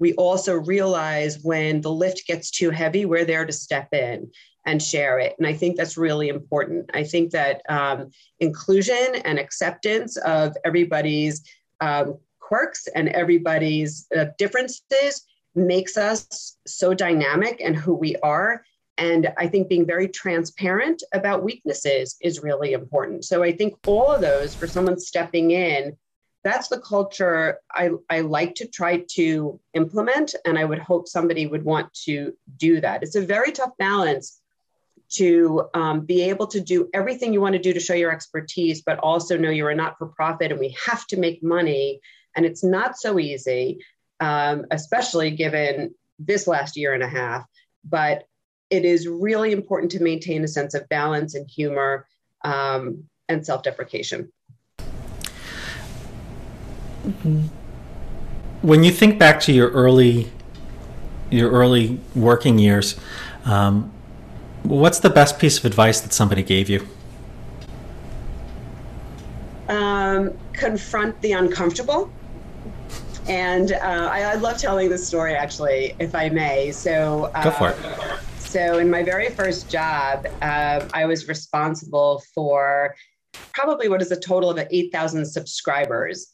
we 0.00 0.14
also 0.14 0.54
realize 0.54 1.38
when 1.40 1.82
the 1.82 1.92
lift 1.92 2.26
gets 2.26 2.50
too 2.50 2.70
heavy, 2.70 3.04
we're 3.04 3.24
there 3.24 3.44
to 3.44 3.52
step 3.52 3.92
in 3.92 4.32
and 4.66 4.82
share 4.82 5.18
it. 5.18 5.34
And 5.38 5.46
I 5.46 5.54
think 5.54 5.76
that's 5.76 5.96
really 5.96 6.28
important. 6.28 6.90
I 6.94 7.04
think 7.04 7.30
that 7.32 7.62
um, 7.68 8.10
inclusion 8.38 9.16
and 9.24 9.38
acceptance 9.38 10.16
of 10.18 10.56
everybody's 10.64 11.42
um, 11.80 12.18
quirks 12.38 12.86
and 12.94 13.08
everybody's 13.08 14.06
uh, 14.16 14.26
differences 14.38 15.24
makes 15.54 15.96
us 15.96 16.56
so 16.66 16.94
dynamic 16.94 17.60
and 17.64 17.74
who 17.74 17.94
we 17.94 18.16
are 18.16 18.62
and 19.00 19.32
I 19.38 19.48
think 19.48 19.68
being 19.68 19.86
very 19.86 20.08
transparent 20.08 21.02
about 21.14 21.42
weaknesses 21.42 22.16
is 22.20 22.42
really 22.42 22.74
important. 22.74 23.24
So 23.24 23.42
I 23.42 23.50
think 23.50 23.74
all 23.86 24.12
of 24.12 24.20
those 24.20 24.54
for 24.54 24.66
someone 24.66 25.00
stepping 25.00 25.52
in, 25.52 25.96
that's 26.44 26.68
the 26.68 26.80
culture 26.80 27.58
I, 27.72 27.90
I 28.10 28.20
like 28.20 28.54
to 28.56 28.68
try 28.68 29.04
to 29.12 29.58
implement. 29.72 30.34
And 30.44 30.58
I 30.58 30.66
would 30.66 30.80
hope 30.80 31.08
somebody 31.08 31.46
would 31.46 31.64
want 31.64 31.92
to 32.04 32.34
do 32.58 32.80
that. 32.82 33.02
It's 33.02 33.16
a 33.16 33.22
very 33.22 33.52
tough 33.52 33.72
balance 33.78 34.42
to 35.10 35.68
um, 35.74 36.00
be 36.00 36.22
able 36.22 36.46
to 36.46 36.60
do 36.60 36.88
everything 36.94 37.32
you 37.32 37.40
want 37.40 37.54
to 37.54 37.58
do 37.58 37.72
to 37.72 37.80
show 37.80 37.94
your 37.94 38.12
expertise, 38.12 38.82
but 38.82 38.98
also 38.98 39.36
know 39.36 39.50
you're 39.50 39.70
a 39.70 39.74
not 39.74 39.98
for 39.98 40.06
profit 40.06 40.52
and 40.52 40.60
we 40.60 40.76
have 40.86 41.06
to 41.08 41.16
make 41.16 41.42
money. 41.42 42.00
And 42.36 42.46
it's 42.46 42.62
not 42.62 42.96
so 42.96 43.18
easy, 43.18 43.78
um, 44.20 44.66
especially 44.70 45.32
given 45.32 45.94
this 46.18 46.46
last 46.46 46.76
year 46.76 46.94
and 46.94 47.02
a 47.02 47.08
half. 47.08 47.44
But 47.84 48.24
it 48.70 48.84
is 48.84 49.08
really 49.08 49.52
important 49.52 49.90
to 49.92 50.02
maintain 50.02 50.44
a 50.44 50.48
sense 50.48 50.74
of 50.74 50.88
balance 50.88 51.34
and 51.34 51.48
humor 51.50 52.06
um, 52.44 53.04
and 53.28 53.44
self-deprecation. 53.44 54.30
When 58.62 58.84
you 58.84 58.92
think 58.92 59.18
back 59.18 59.40
to 59.40 59.52
your 59.52 59.70
early 59.70 60.30
your 61.30 61.50
early 61.50 62.00
working 62.14 62.58
years, 62.58 62.96
um, 63.44 63.92
what's 64.62 65.00
the 65.00 65.10
best 65.10 65.38
piece 65.38 65.58
of 65.58 65.64
advice 65.64 66.00
that 66.00 66.12
somebody 66.12 66.42
gave 66.42 66.68
you? 66.68 66.86
Um, 69.68 70.36
confront 70.52 71.20
the 71.20 71.32
uncomfortable. 71.32 72.10
And 73.28 73.72
uh, 73.72 74.08
I, 74.10 74.22
I, 74.22 74.34
love 74.34 74.58
telling 74.58 74.88
this 74.88 75.06
story, 75.06 75.34
actually, 75.34 75.94
if 76.00 76.14
I 76.14 76.28
may. 76.30 76.72
So, 76.72 77.30
uh, 77.34 77.44
go 77.44 77.50
for 77.52 77.70
it. 77.70 77.76
So, 78.38 78.78
in 78.78 78.90
my 78.90 79.04
very 79.04 79.30
first 79.30 79.70
job, 79.70 80.26
uh, 80.42 80.84
I 80.92 81.04
was 81.04 81.28
responsible 81.28 82.22
for 82.34 82.96
probably 83.52 83.88
what 83.88 84.02
is 84.02 84.10
a 84.10 84.18
total 84.18 84.50
of 84.50 84.58
8,000 84.58 85.24
subscribers. 85.24 86.32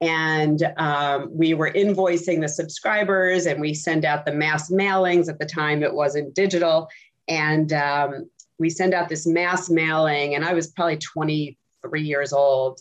And 0.00 0.62
um, 0.78 1.28
we 1.30 1.54
were 1.54 1.70
invoicing 1.72 2.40
the 2.40 2.48
subscribers 2.48 3.46
and 3.46 3.60
we 3.60 3.74
send 3.74 4.04
out 4.04 4.24
the 4.24 4.32
mass 4.32 4.70
mailings. 4.70 5.28
At 5.28 5.38
the 5.38 5.46
time, 5.46 5.82
it 5.82 5.92
wasn't 5.92 6.34
digital. 6.34 6.88
And 7.28 7.72
um, 7.72 8.30
we 8.58 8.70
send 8.70 8.94
out 8.94 9.08
this 9.08 9.26
mass 9.26 9.70
mailing, 9.70 10.34
and 10.34 10.44
I 10.44 10.54
was 10.54 10.68
probably 10.68 10.96
23 10.96 12.02
years 12.02 12.32
old. 12.32 12.80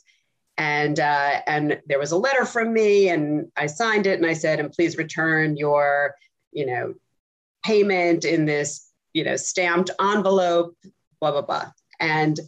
And 0.57 0.99
uh, 0.99 1.41
and 1.45 1.79
there 1.87 1.99
was 1.99 2.11
a 2.11 2.17
letter 2.17 2.43
from 2.43 2.73
me, 2.73 3.09
and 3.09 3.51
I 3.55 3.67
signed 3.67 4.07
it, 4.07 4.17
and 4.17 4.25
I 4.25 4.33
said, 4.33 4.59
"And 4.59 4.71
please 4.71 4.97
return 4.97 5.55
your, 5.55 6.15
you 6.51 6.65
know, 6.65 6.95
payment 7.63 8.25
in 8.25 8.45
this, 8.45 8.89
you 9.13 9.23
know, 9.23 9.35
stamped 9.35 9.91
envelope." 10.01 10.75
Blah 11.19 11.31
blah 11.31 11.41
blah. 11.41 11.71
And 11.99 12.39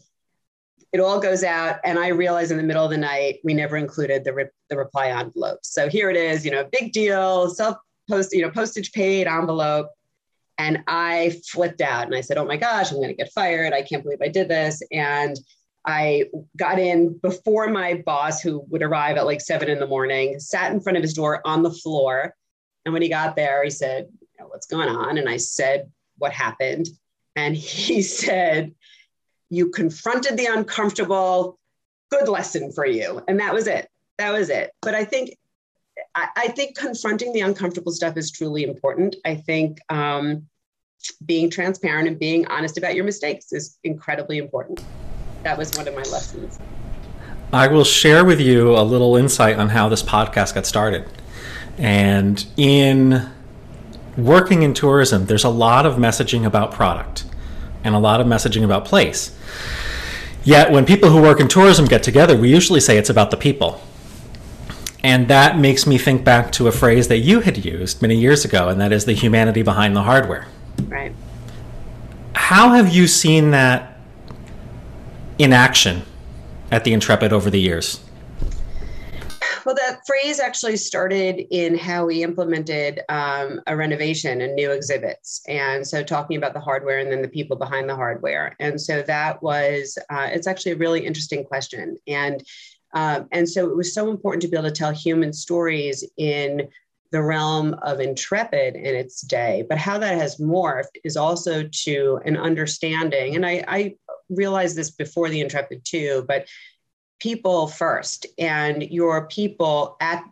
it 0.91 0.99
all 0.99 1.19
goes 1.19 1.43
out 1.43 1.79
and 1.83 1.99
i 1.99 2.07
realize 2.07 2.51
in 2.51 2.57
the 2.57 2.63
middle 2.63 2.83
of 2.83 2.91
the 2.91 2.97
night 2.97 3.39
we 3.43 3.53
never 3.53 3.77
included 3.77 4.23
the, 4.23 4.33
re- 4.33 4.49
the 4.69 4.77
reply 4.77 5.07
envelope 5.07 5.59
so 5.61 5.87
here 5.87 6.09
it 6.09 6.15
is 6.15 6.43
you 6.43 6.51
know 6.51 6.67
big 6.71 6.91
deal 6.91 7.49
self 7.49 7.77
post 8.09 8.33
you 8.33 8.41
know 8.41 8.49
postage 8.49 8.91
paid 8.91 9.27
envelope 9.27 9.89
and 10.59 10.83
i 10.87 11.35
flipped 11.47 11.81
out 11.81 12.05
and 12.05 12.13
i 12.13 12.21
said 12.21 12.37
oh 12.37 12.45
my 12.45 12.57
gosh 12.57 12.91
i'm 12.91 12.97
going 12.97 13.09
to 13.09 13.15
get 13.15 13.31
fired. 13.31 13.73
I 13.73 13.81
can't 13.81 14.03
believe 14.03 14.21
i 14.21 14.27
did 14.27 14.47
this. 14.47 14.83
And 14.91 15.35
i 15.87 16.25
got 16.57 16.77
in 16.77 17.17
before 17.17 17.69
my 17.69 18.03
boss 18.05 18.41
who 18.41 18.59
would 18.67 18.83
arrive 18.83 19.17
at 19.17 19.25
like 19.25 19.41
seven 19.41 19.69
in 19.69 19.79
the 19.79 19.87
morning 19.87 20.39
sat 20.39 20.71
in 20.71 20.81
front 20.81 20.97
of 20.97 21.01
his 21.01 21.13
door 21.13 21.41
on 21.45 21.63
the 21.63 21.71
floor. 21.71 22.35
And 22.85 22.93
when 22.93 23.01
he 23.01 23.09
got 23.09 23.35
there 23.35 23.63
he 23.63 23.71
said 23.71 24.07
what's 24.47 24.67
going 24.67 24.89
on? 24.89 25.17
And 25.17 25.27
i 25.27 25.37
said 25.37 25.89
what 26.17 26.33
happened. 26.33 26.87
And 27.35 27.55
he 27.55 28.01
said 28.21 28.75
you 29.49 29.71
confronted 29.71 30.37
the 30.37 30.45
uncomfortable. 30.45 31.57
Good 32.11 32.27
lesson 32.27 32.71
for 32.71 32.85
you. 32.85 33.23
And 33.27 33.39
that 33.39 33.53
was 33.53 33.67
it. 33.67 33.87
That 34.17 34.33
was 34.33 34.49
it. 34.49 34.71
But 34.81 34.93
i 34.93 35.05
think 35.05 35.37
i, 36.15 36.27
I 36.35 36.47
think 36.49 36.77
confronting 36.77 37.33
the 37.33 37.41
uncomfortable 37.41 37.91
stuff 37.91 38.17
is 38.17 38.31
truly 38.31 38.63
important 38.63 39.15
i 39.25 39.35
think 39.35 39.79
um, 39.89 40.47
being 41.25 41.49
transparent 41.49 42.07
and 42.07 42.19
being 42.19 42.45
honest 42.47 42.77
about 42.77 42.95
your 42.95 43.05
mistakes 43.05 43.53
is 43.53 43.77
incredibly 43.83 44.37
important 44.37 44.83
that 45.43 45.57
was 45.57 45.75
one 45.77 45.87
of 45.87 45.95
my 45.95 46.03
lessons 46.03 46.59
i 47.53 47.67
will 47.67 47.85
share 47.85 48.25
with 48.25 48.39
you 48.39 48.77
a 48.77 48.83
little 48.83 49.15
insight 49.15 49.57
on 49.57 49.69
how 49.69 49.89
this 49.89 50.03
podcast 50.03 50.55
got 50.55 50.65
started 50.65 51.05
and 51.77 52.45
in 52.57 53.29
working 54.17 54.63
in 54.63 54.73
tourism 54.73 55.25
there's 55.27 55.45
a 55.45 55.49
lot 55.49 55.85
of 55.85 55.95
messaging 55.95 56.45
about 56.45 56.71
product 56.71 57.25
and 57.83 57.95
a 57.95 57.99
lot 57.99 58.21
of 58.21 58.27
messaging 58.27 58.63
about 58.63 58.85
place. 58.85 59.35
Yet, 60.43 60.71
when 60.71 60.85
people 60.85 61.09
who 61.09 61.21
work 61.21 61.39
in 61.39 61.47
tourism 61.47 61.85
get 61.85 62.03
together, 62.03 62.37
we 62.37 62.49
usually 62.49 62.79
say 62.79 62.97
it's 62.97 63.09
about 63.09 63.31
the 63.31 63.37
people. 63.37 63.81
And 65.03 65.27
that 65.29 65.57
makes 65.57 65.87
me 65.87 65.97
think 65.97 66.25
back 66.25 66.51
to 66.53 66.67
a 66.67 66.71
phrase 66.71 67.07
that 67.07 67.19
you 67.19 67.39
had 67.41 67.63
used 67.63 68.01
many 68.01 68.17
years 68.17 68.43
ago, 68.43 68.67
and 68.67 68.81
that 68.81 68.91
is 68.91 69.05
the 69.05 69.13
humanity 69.13 69.61
behind 69.61 69.95
the 69.95 70.03
hardware. 70.03 70.47
Right. 70.87 71.13
How 72.33 72.69
have 72.69 72.93
you 72.93 73.07
seen 73.07 73.51
that 73.51 73.97
in 75.37 75.53
action 75.53 76.03
at 76.71 76.83
the 76.83 76.93
Intrepid 76.93 77.31
over 77.31 77.49
the 77.49 77.59
years? 77.59 78.01
Well, 79.65 79.75
that 79.75 79.99
phrase 80.07 80.39
actually 80.39 80.77
started 80.77 81.45
in 81.51 81.77
how 81.77 82.05
we 82.05 82.23
implemented 82.23 83.01
um, 83.07 83.61
a 83.67 83.75
renovation 83.75 84.41
and 84.41 84.55
new 84.55 84.71
exhibits. 84.71 85.41
And 85.47 85.85
so 85.85 86.01
talking 86.01 86.37
about 86.37 86.53
the 86.53 86.59
hardware 86.59 86.99
and 86.99 87.11
then 87.11 87.21
the 87.21 87.27
people 87.27 87.55
behind 87.55 87.87
the 87.87 87.95
hardware. 87.95 88.55
And 88.59 88.81
so 88.81 89.03
that 89.03 89.43
was, 89.43 89.97
uh, 90.09 90.27
it's 90.31 90.47
actually 90.47 90.71
a 90.71 90.77
really 90.77 91.05
interesting 91.05 91.43
question. 91.43 91.97
And 92.07 92.43
um, 92.93 93.27
and 93.31 93.47
so 93.47 93.69
it 93.69 93.75
was 93.75 93.93
so 93.93 94.09
important 94.09 94.41
to 94.41 94.47
be 94.47 94.57
able 94.57 94.69
to 94.69 94.75
tell 94.75 94.91
human 94.91 95.33
stories 95.33 96.03
in 96.17 96.67
the 97.11 97.21
realm 97.21 97.73
of 97.81 97.99
intrepid 97.99 98.75
in 98.75 98.95
its 98.95 99.21
day. 99.21 99.65
But 99.67 99.77
how 99.77 99.97
that 99.97 100.17
has 100.17 100.37
morphed 100.37 100.97
is 101.03 101.17
also 101.17 101.67
to 101.67 102.19
an 102.25 102.37
understanding. 102.37 103.35
And 103.35 103.45
i, 103.45 103.63
I 103.67 103.95
realized 104.29 104.75
this 104.75 104.91
before 104.91 105.29
the 105.29 105.41
intrepid 105.41 105.83
too 105.85 106.25
but 106.27 106.47
people 107.19 107.67
first. 107.67 108.25
And 108.37 108.83
your 108.83 109.27
people 109.27 109.97
at 110.01 110.23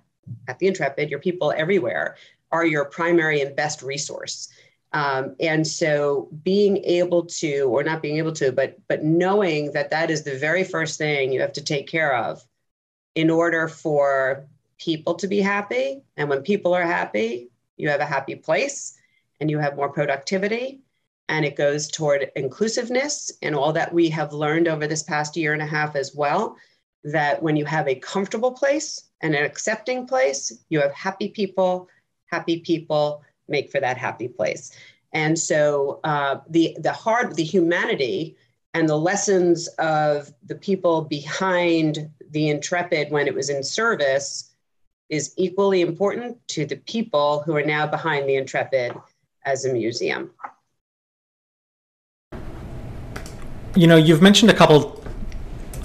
at 0.48 0.60
the 0.60 0.68
intrepid 0.68 1.10
your 1.10 1.20
people 1.20 1.54
everywhere 1.56 2.18
are 2.52 2.66
your 2.66 2.86
primary 2.86 3.42
and 3.42 3.56
best 3.56 3.82
resource 3.82 4.50
um, 4.98 5.36
and 5.40 5.68
so 5.68 6.28
being 6.44 6.84
able 6.84 7.24
to 7.26 7.66
or 7.66 7.84
not 7.84 8.02
being 8.02 8.18
able 8.18 8.32
to 8.32 8.52
but 8.52 8.80
but 8.88 9.04
knowing 9.04 9.72
that 9.74 9.92
that 9.92 10.10
is 10.10 10.24
the 10.24 10.36
very 10.36 10.64
first 10.64 10.98
thing 10.98 11.32
you 11.32 11.40
have 11.40 11.54
to 11.54 11.64
take 11.64 11.88
care 11.88 12.18
of 12.18 12.44
in 13.14 13.30
order 13.30 13.68
for 13.68 14.48
people 14.80 15.14
to 15.16 15.28
be 15.28 15.40
happy. 15.40 16.02
And 16.18 16.30
when 16.30 16.42
people 16.42 16.74
are 16.74 16.82
happy 17.00 17.52
you 17.78 17.90
have 17.90 18.02
a 18.02 18.06
happy 18.06 18.34
place 18.34 18.98
and 19.40 19.52
you 19.52 19.60
have 19.60 19.76
more 19.76 19.90
productivity. 19.90 20.82
And 21.30 21.46
it 21.46 21.56
goes 21.56 21.90
toward 21.90 22.32
inclusiveness 22.36 23.32
and 23.44 23.54
all 23.54 23.74
that 23.74 23.94
we 23.94 24.10
have 24.10 24.34
learned 24.34 24.68
over 24.68 24.88
this 24.88 25.04
past 25.04 25.38
year 25.38 25.54
and 25.54 25.62
a 25.62 25.74
half 25.78 25.96
as 25.96 26.16
well 26.16 26.56
that 27.04 27.44
when 27.44 27.56
you 27.56 27.66
have 27.66 27.88
a 27.88 28.02
comfortable 28.14 28.52
place 28.52 29.04
and 29.22 29.36
an 29.36 29.46
accepting 29.46 30.08
place, 30.08 30.52
you 30.70 30.82
have 30.82 30.94
happy 30.94 31.30
people, 31.30 31.88
happy 32.32 32.62
people 32.62 33.22
make 33.48 33.72
for 33.72 33.80
that 33.80 33.98
happy 33.98 34.28
place. 34.28 34.72
And 35.14 35.38
so 35.38 36.00
uh, 36.04 36.40
the, 36.50 36.78
the 36.80 36.92
hard, 36.92 37.36
the 37.36 37.44
humanity 37.44 38.36
and 38.74 38.88
the 38.88 38.98
lessons 38.98 39.68
of 39.80 40.34
the 40.46 40.56
people 40.56 41.02
behind 41.02 42.10
the 42.32 42.50
Intrepid 42.50 43.12
when 43.12 43.28
it 43.28 43.34
was 43.34 43.50
in 43.50 43.64
service 43.64 44.52
is 45.10 45.34
equally 45.38 45.82
important 45.82 46.46
to 46.50 46.66
the 46.66 46.76
people 46.76 47.42
who 47.44 47.56
are 47.56 47.64
now 47.64 47.88
behind 47.88 48.28
the 48.28 48.36
Intrepid 48.36 48.94
as 49.46 49.66
a 49.66 49.74
museum. 49.74 50.32
You 53.76 53.88
know, 53.88 53.96
you've 53.96 54.22
mentioned 54.22 54.52
a 54.52 54.54
couple 54.54 55.04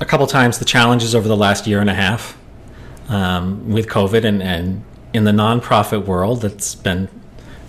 a 0.00 0.04
couple 0.04 0.26
times 0.26 0.58
the 0.58 0.64
challenges 0.64 1.14
over 1.14 1.28
the 1.28 1.36
last 1.36 1.66
year 1.66 1.80
and 1.80 1.88
a 1.88 1.94
half 1.94 2.36
um, 3.08 3.70
with 3.70 3.86
COVID, 3.86 4.24
and, 4.24 4.42
and 4.42 4.84
in 5.12 5.24
the 5.24 5.30
nonprofit 5.30 6.06
world, 6.06 6.42
that's 6.42 6.74
been 6.74 7.08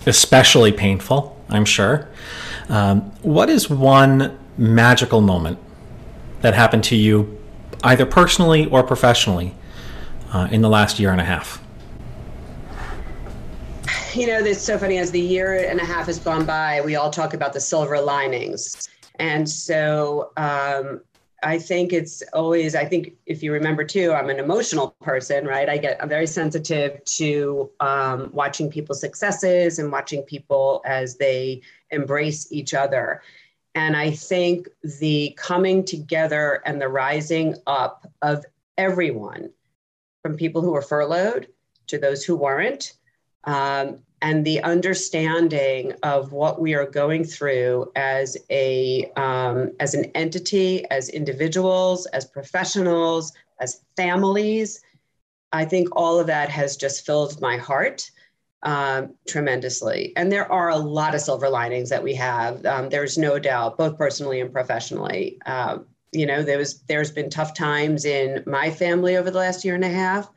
especially 0.06 0.72
painful, 0.72 1.40
I'm 1.48 1.64
sure. 1.64 2.08
Um, 2.68 3.02
what 3.22 3.50
is 3.50 3.68
one 3.68 4.38
magical 4.56 5.20
moment 5.20 5.58
that 6.40 6.54
happened 6.54 6.84
to 6.84 6.96
you, 6.96 7.38
either 7.82 8.06
personally 8.06 8.66
or 8.66 8.82
professionally, 8.82 9.54
uh, 10.32 10.48
in 10.50 10.62
the 10.62 10.68
last 10.68 10.98
year 10.98 11.10
and 11.10 11.20
a 11.20 11.24
half? 11.24 11.62
You 14.14 14.28
know, 14.28 14.38
it's 14.38 14.62
so 14.62 14.78
funny. 14.78 14.98
As 14.98 15.10
the 15.10 15.20
year 15.20 15.68
and 15.68 15.80
a 15.80 15.84
half 15.84 16.06
has 16.06 16.18
gone 16.20 16.46
by, 16.46 16.80
we 16.82 16.94
all 16.94 17.10
talk 17.10 17.34
about 17.34 17.52
the 17.52 17.60
silver 17.60 18.00
linings. 18.00 18.88
And 19.18 19.48
so 19.48 20.32
um, 20.36 21.00
I 21.44 21.58
think 21.58 21.92
it's 21.92 22.22
always, 22.32 22.74
I 22.74 22.86
think 22.86 23.12
if 23.26 23.42
you 23.42 23.52
remember 23.52 23.84
too, 23.84 24.12
I'm 24.12 24.30
an 24.30 24.38
emotional 24.38 24.96
person, 25.02 25.46
right? 25.46 25.68
I 25.68 25.76
get, 25.76 26.02
I'm 26.02 26.08
very 26.08 26.26
sensitive 26.26 27.04
to 27.04 27.70
um, 27.80 28.30
watching 28.32 28.70
people's 28.70 29.00
successes 29.00 29.78
and 29.78 29.92
watching 29.92 30.22
people 30.22 30.80
as 30.86 31.16
they 31.16 31.60
embrace 31.90 32.50
each 32.50 32.72
other. 32.72 33.22
And 33.74 33.94
I 33.94 34.10
think 34.12 34.68
the 35.00 35.34
coming 35.36 35.84
together 35.84 36.62
and 36.64 36.80
the 36.80 36.88
rising 36.88 37.56
up 37.66 38.10
of 38.22 38.44
everyone, 38.78 39.50
from 40.22 40.36
people 40.36 40.62
who 40.62 40.72
were 40.72 40.82
furloughed 40.82 41.48
to 41.88 41.98
those 41.98 42.24
who 42.24 42.36
weren't, 42.36 42.94
um, 43.44 43.98
and 44.24 44.42
the 44.42 44.62
understanding 44.62 45.92
of 46.02 46.32
what 46.32 46.58
we 46.58 46.72
are 46.72 46.86
going 46.86 47.24
through 47.24 47.92
as 47.94 48.38
a 48.48 49.12
um, 49.16 49.70
as 49.80 49.92
an 49.92 50.06
entity, 50.14 50.82
as 50.90 51.10
individuals, 51.10 52.06
as 52.06 52.24
professionals, 52.24 53.34
as 53.60 53.82
families. 53.98 54.80
I 55.52 55.66
think 55.66 55.88
all 55.92 56.18
of 56.18 56.26
that 56.28 56.48
has 56.48 56.78
just 56.78 57.04
filled 57.04 57.38
my 57.42 57.58
heart 57.58 58.10
um, 58.62 59.14
tremendously. 59.28 60.14
And 60.16 60.32
there 60.32 60.50
are 60.50 60.70
a 60.70 60.76
lot 60.76 61.14
of 61.14 61.20
silver 61.20 61.50
linings 61.50 61.90
that 61.90 62.02
we 62.02 62.14
have. 62.14 62.64
Um, 62.64 62.88
there's 62.88 63.18
no 63.18 63.38
doubt, 63.38 63.76
both 63.76 63.98
personally 63.98 64.40
and 64.40 64.50
professionally. 64.50 65.38
Um, 65.44 65.84
you 66.12 66.24
know, 66.24 66.42
there 66.42 66.56
was 66.56 66.80
there's 66.88 67.12
been 67.12 67.28
tough 67.28 67.52
times 67.52 68.06
in 68.06 68.42
my 68.46 68.70
family 68.70 69.18
over 69.18 69.30
the 69.30 69.38
last 69.38 69.66
year 69.66 69.74
and 69.74 69.84
a 69.84 69.88
half. 69.88 70.30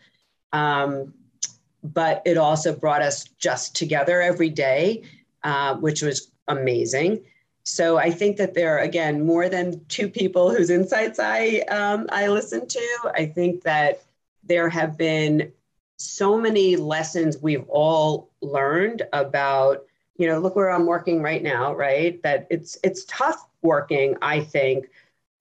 But 1.83 2.21
it 2.25 2.37
also 2.37 2.75
brought 2.75 3.01
us 3.01 3.25
just 3.39 3.75
together 3.75 4.21
every 4.21 4.49
day, 4.49 5.03
uh, 5.43 5.75
which 5.75 6.01
was 6.01 6.31
amazing. 6.47 7.21
So 7.63 7.97
I 7.97 8.11
think 8.11 8.37
that 8.37 8.53
there 8.53 8.75
are 8.77 8.79
again 8.79 9.25
more 9.25 9.49
than 9.49 9.83
two 9.87 10.09
people 10.09 10.49
whose 10.49 10.69
insights 10.69 11.19
I 11.19 11.59
um, 11.69 12.07
I 12.09 12.27
listen 12.27 12.67
to. 12.67 13.11
I 13.13 13.25
think 13.25 13.63
that 13.63 14.03
there 14.43 14.69
have 14.69 14.97
been 14.97 15.51
so 15.97 16.37
many 16.37 16.75
lessons 16.75 17.39
we've 17.39 17.67
all 17.67 18.29
learned 18.41 19.01
about 19.13 19.83
you 20.17 20.27
know 20.27 20.39
look 20.39 20.55
where 20.55 20.69
i'm 20.69 20.85
working 20.85 21.21
right 21.21 21.41
now 21.41 21.73
right 21.73 22.21
that 22.21 22.45
it's 22.49 22.77
it's 22.83 23.03
tough 23.05 23.47
working 23.63 24.15
i 24.21 24.39
think 24.39 24.89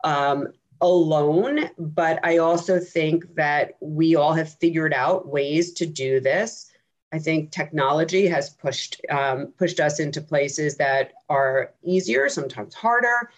um, 0.05 0.49
alone 0.81 1.71
but 1.79 2.19
i 2.23 2.39
also 2.39 2.79
think 2.79 3.35
that 3.35 3.77
we 3.81 4.17
all 4.17 4.33
have 4.33 4.53
figured 4.55 4.93
out 4.93 5.29
ways 5.29 5.73
to 5.73 5.87
do 5.87 6.21
this 6.21 6.71
I 7.13 7.19
think 7.19 7.51
technology 7.51 8.27
has 8.27 8.51
pushed 8.51 9.01
um, 9.09 9.53
pushed 9.57 9.81
us 9.81 10.01
into 10.01 10.21
places 10.21 10.77
that 10.77 11.13
are 11.29 11.73
easier, 11.83 12.29
sometimes 12.29 12.75
harder. 12.75 13.31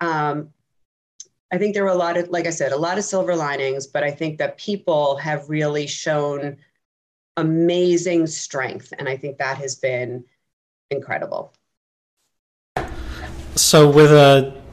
Um, 0.00 0.52
I 1.50 1.58
think 1.58 1.74
there 1.74 1.84
were 1.84 1.90
a 1.90 1.96
lot 1.96 2.16
of, 2.16 2.28
like 2.28 2.46
I 2.46 2.50
said, 2.50 2.72
a 2.72 2.76
lot 2.76 2.98
of 2.98 3.04
silver 3.04 3.34
linings, 3.34 3.86
but 3.86 4.02
I 4.02 4.10
think 4.10 4.38
that 4.38 4.58
people 4.58 5.16
have 5.16 5.48
really 5.48 5.86
shown 5.86 6.56
amazing 7.36 8.26
strength, 8.26 8.92
and 8.98 9.08
I 9.08 9.16
think 9.16 9.38
that 9.38 9.58
has 9.58 9.74
been 9.74 10.24
incredible. 10.90 11.52
So, 13.56 13.90
with 13.90 14.12
a 14.12 14.63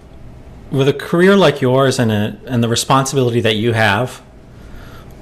with 0.71 0.87
a 0.87 0.93
career 0.93 1.35
like 1.35 1.61
yours 1.61 1.99
and 1.99 2.11
a, 2.11 2.37
and 2.45 2.63
the 2.63 2.69
responsibility 2.69 3.41
that 3.41 3.55
you 3.55 3.73
have, 3.73 4.17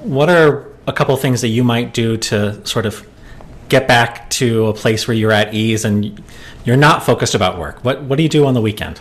what 0.02 0.30
are 0.30 0.68
a 0.86 0.92
couple 0.92 1.14
of 1.14 1.20
things 1.20 1.40
that 1.40 1.48
you 1.48 1.64
might 1.64 1.92
do 1.92 2.16
to 2.16 2.64
sort 2.66 2.86
of 2.86 3.06
get 3.68 3.86
back 3.86 4.30
to 4.30 4.66
a 4.66 4.74
place 4.74 5.06
where 5.06 5.16
you're 5.16 5.32
at 5.32 5.52
ease 5.52 5.84
and 5.84 6.22
you're 6.64 6.76
not 6.76 7.02
focused 7.02 7.34
about 7.34 7.58
work? 7.58 7.84
What 7.84 8.02
What 8.02 8.16
do 8.16 8.22
you 8.22 8.28
do 8.28 8.46
on 8.46 8.54
the 8.54 8.60
weekend? 8.60 8.98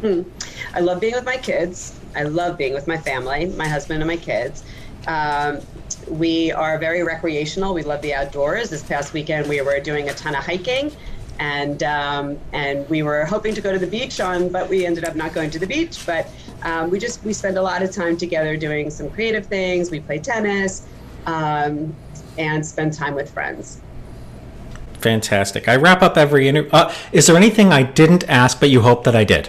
Hmm. 0.00 0.22
I 0.74 0.80
love 0.80 1.00
being 1.00 1.14
with 1.14 1.24
my 1.24 1.38
kids. 1.38 1.98
I 2.14 2.22
love 2.22 2.56
being 2.56 2.74
with 2.74 2.86
my 2.86 2.96
family, 2.96 3.46
my 3.46 3.66
husband 3.66 4.02
and 4.02 4.08
my 4.08 4.16
kids. 4.16 4.64
Um, 5.06 5.60
we 6.08 6.52
are 6.52 6.78
very 6.78 7.02
recreational. 7.02 7.74
We 7.74 7.82
love 7.82 8.02
the 8.02 8.14
outdoors. 8.14 8.70
This 8.70 8.82
past 8.82 9.12
weekend, 9.12 9.48
we 9.48 9.60
were 9.60 9.80
doing 9.80 10.08
a 10.08 10.14
ton 10.14 10.34
of 10.34 10.44
hiking, 10.44 10.92
and 11.38 11.82
um, 11.82 12.38
and 12.52 12.88
we 12.88 13.02
were 13.02 13.24
hoping 13.24 13.54
to 13.54 13.60
go 13.60 13.72
to 13.72 13.78
the 13.78 13.86
beach 13.86 14.20
on, 14.20 14.48
but 14.48 14.68
we 14.68 14.84
ended 14.84 15.04
up 15.04 15.16
not 15.16 15.32
going 15.32 15.50
to 15.50 15.58
the 15.58 15.66
beach. 15.66 16.04
But 16.04 16.28
um, 16.62 16.90
we 16.90 16.98
just 16.98 17.22
we 17.24 17.32
spend 17.32 17.56
a 17.56 17.62
lot 17.62 17.82
of 17.82 17.92
time 17.92 18.16
together 18.16 18.56
doing 18.56 18.90
some 18.90 19.10
creative 19.10 19.46
things. 19.46 19.90
We 19.90 20.00
play 20.00 20.18
tennis, 20.18 20.86
um, 21.26 21.94
and 22.38 22.64
spend 22.64 22.92
time 22.92 23.14
with 23.14 23.30
friends. 23.30 23.80
Fantastic. 24.94 25.68
I 25.68 25.76
wrap 25.76 26.02
up 26.02 26.16
every 26.16 26.48
interview. 26.48 26.70
Uh, 26.72 26.92
is 27.12 27.26
there 27.26 27.36
anything 27.36 27.72
I 27.72 27.84
didn't 27.84 28.28
ask 28.28 28.58
but 28.58 28.70
you 28.70 28.80
hope 28.80 29.04
that 29.04 29.14
I 29.14 29.22
did? 29.22 29.48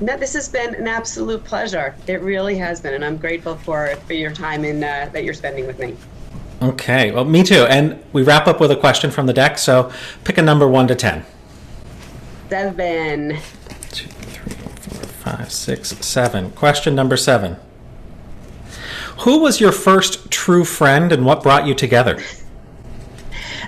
No, 0.00 0.18
this 0.18 0.34
has 0.34 0.48
been 0.48 0.74
an 0.74 0.86
absolute 0.86 1.44
pleasure. 1.44 1.94
It 2.06 2.20
really 2.20 2.56
has 2.58 2.80
been, 2.80 2.94
and 2.94 3.04
I'm 3.04 3.16
grateful 3.16 3.56
for 3.56 3.94
for 4.06 4.12
your 4.12 4.32
time 4.32 4.64
in 4.64 4.84
uh, 4.84 5.08
that 5.12 5.24
you're 5.24 5.34
spending 5.34 5.66
with 5.66 5.78
me. 5.78 5.96
Okay, 6.64 7.10
well, 7.10 7.26
me 7.26 7.42
too. 7.42 7.66
And 7.68 8.02
we 8.14 8.22
wrap 8.22 8.46
up 8.46 8.58
with 8.58 8.70
a 8.70 8.76
question 8.76 9.10
from 9.10 9.26
the 9.26 9.34
deck. 9.34 9.58
So 9.58 9.92
pick 10.24 10.38
a 10.38 10.42
number 10.42 10.66
one 10.66 10.88
to 10.88 10.94
ten. 10.94 11.26
Seven. 12.48 13.36
Two, 13.90 14.08
three, 14.08 14.54
four, 14.54 15.02
five, 15.04 15.52
six, 15.52 15.90
seven. 15.98 16.50
Question 16.52 16.94
number 16.94 17.18
seven. 17.18 17.56
Who 19.20 19.40
was 19.40 19.60
your 19.60 19.72
first 19.72 20.30
true 20.30 20.64
friend, 20.64 21.12
and 21.12 21.26
what 21.26 21.42
brought 21.42 21.66
you 21.66 21.74
together? 21.74 22.18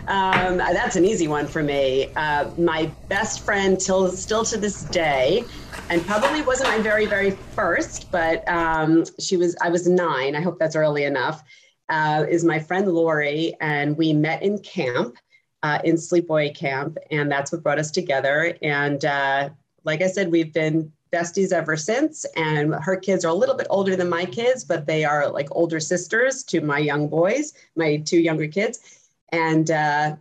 Um, 0.08 0.56
that's 0.56 0.96
an 0.96 1.04
easy 1.04 1.28
one 1.28 1.46
for 1.46 1.62
me. 1.62 2.12
Uh, 2.16 2.50
my 2.56 2.90
best 3.08 3.44
friend 3.44 3.78
till 3.78 4.08
still 4.08 4.44
to 4.44 4.56
this 4.56 4.84
day, 4.84 5.44
and 5.90 6.04
probably 6.06 6.40
wasn't 6.40 6.70
my 6.70 6.78
very 6.78 7.04
very 7.04 7.32
first, 7.54 8.10
but 8.10 8.48
um, 8.48 9.04
she 9.20 9.36
was. 9.36 9.54
I 9.60 9.68
was 9.68 9.86
nine. 9.86 10.34
I 10.34 10.40
hope 10.40 10.58
that's 10.58 10.76
early 10.76 11.04
enough. 11.04 11.42
Uh, 11.88 12.24
is 12.28 12.44
my 12.44 12.58
friend 12.58 12.88
Lori, 12.88 13.54
and 13.60 13.96
we 13.96 14.12
met 14.12 14.42
in 14.42 14.58
camp, 14.58 15.16
uh, 15.62 15.78
in 15.84 15.94
Sleepaway 15.96 16.54
Camp, 16.54 16.98
and 17.10 17.30
that's 17.30 17.52
what 17.52 17.62
brought 17.62 17.78
us 17.78 17.90
together. 17.90 18.56
And 18.62 19.04
uh, 19.04 19.50
like 19.84 20.02
I 20.02 20.08
said, 20.08 20.30
we've 20.30 20.52
been 20.52 20.92
besties 21.12 21.52
ever 21.52 21.76
since. 21.76 22.26
And 22.36 22.74
her 22.82 22.96
kids 22.96 23.24
are 23.24 23.28
a 23.28 23.34
little 23.34 23.54
bit 23.54 23.68
older 23.70 23.94
than 23.94 24.08
my 24.08 24.24
kids, 24.24 24.64
but 24.64 24.86
they 24.86 25.04
are 25.04 25.30
like 25.30 25.48
older 25.52 25.78
sisters 25.78 26.42
to 26.44 26.60
my 26.60 26.78
young 26.78 27.08
boys, 27.08 27.52
my 27.76 27.98
two 27.98 28.18
younger 28.18 28.48
kids 28.48 28.96
and 29.30 29.70
uh, 29.70 30.16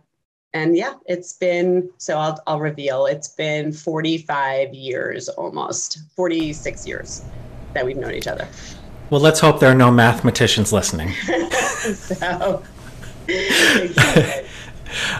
and 0.52 0.76
yeah, 0.76 0.94
it's 1.06 1.34
been 1.34 1.90
so 1.98 2.18
I'll 2.18 2.42
I'll 2.46 2.60
reveal 2.60 3.06
it's 3.06 3.28
been 3.28 3.72
45 3.72 4.74
years 4.74 5.28
almost 5.28 5.98
46 6.14 6.86
years 6.86 7.22
that 7.74 7.84
we've 7.84 7.96
known 7.96 8.14
each 8.14 8.26
other. 8.26 8.48
Well, 9.10 9.20
let's 9.20 9.40
hope 9.40 9.60
there 9.60 9.70
are 9.70 9.74
no 9.74 9.90
mathematicians 9.90 10.72
listening. 10.72 11.12
so, 11.94 12.62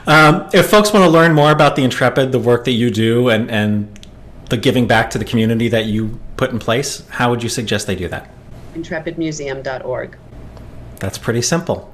um, 0.07 0.49
if 0.53 0.69
folks 0.69 0.93
want 0.93 1.05
to 1.05 1.09
learn 1.09 1.33
more 1.35 1.53
about 1.53 1.77
the 1.77 1.85
Intrepid, 1.85 2.33
the 2.33 2.39
work 2.39 2.65
that 2.65 2.73
you 2.73 2.91
do, 2.91 3.29
and 3.29 3.51
and 3.51 3.97
the 4.49 4.57
giving 4.57 4.87
back 4.87 5.11
to 5.11 5.19
the 5.19 5.25
community 5.25 5.69
that 5.69 5.87
you 5.87 6.19
put 6.37 6.51
in 6.51 6.59
place, 6.59 7.07
how 7.09 7.31
would 7.31 7.43
you 7.43 7.49
suggest 7.49 7.87
they 7.87 7.97
do 7.97 8.09
that? 8.09 8.31
Intrepidmuseum.org. 8.75 10.17
That's 10.99 11.19
pretty 11.19 11.43
simple. 11.43 11.93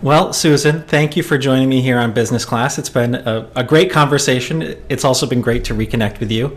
Well, 0.00 0.32
Susan, 0.32 0.82
thank 0.82 1.16
you 1.16 1.22
for 1.22 1.38
joining 1.38 1.68
me 1.68 1.80
here 1.80 1.98
on 1.98 2.12
Business 2.12 2.44
Class. 2.44 2.78
It's 2.78 2.88
been 2.88 3.16
a, 3.16 3.50
a 3.56 3.64
great 3.64 3.90
conversation. 3.90 4.76
It's 4.88 5.04
also 5.04 5.26
been 5.26 5.40
great 5.40 5.64
to 5.64 5.74
reconnect 5.74 6.20
with 6.20 6.30
you. 6.30 6.56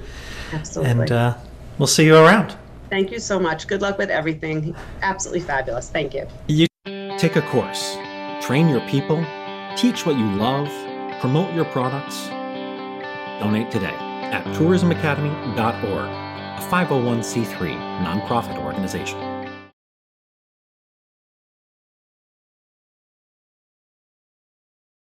Absolutely. 0.53 0.91
And 0.91 1.11
uh, 1.11 1.37
we'll 1.77 1.87
see 1.87 2.05
you 2.05 2.15
around. 2.15 2.55
Thank 2.91 3.09
you 3.09 3.19
so 3.19 3.39
much. 3.39 3.67
Good 3.67 3.81
luck 3.81 3.97
with 3.97 4.09
everything. 4.09 4.75
Absolutely 5.01 5.39
fabulous. 5.39 5.89
Thank 5.89 6.13
you. 6.13 6.27
You 6.47 6.67
take 7.17 7.37
a 7.37 7.41
course, 7.43 7.95
train 8.45 8.67
your 8.67 8.81
people, 8.81 9.25
teach 9.77 10.05
what 10.05 10.17
you 10.17 10.25
love, 10.33 10.67
promote 11.21 11.53
your 11.55 11.63
products. 11.65 12.27
Donate 13.39 13.71
today 13.71 13.95
at 13.95 14.43
tourismacademy.org, 14.57 15.55
a 15.55 16.67
501c3 16.69 18.03
nonprofit 18.03 18.61
organization. 18.61 19.30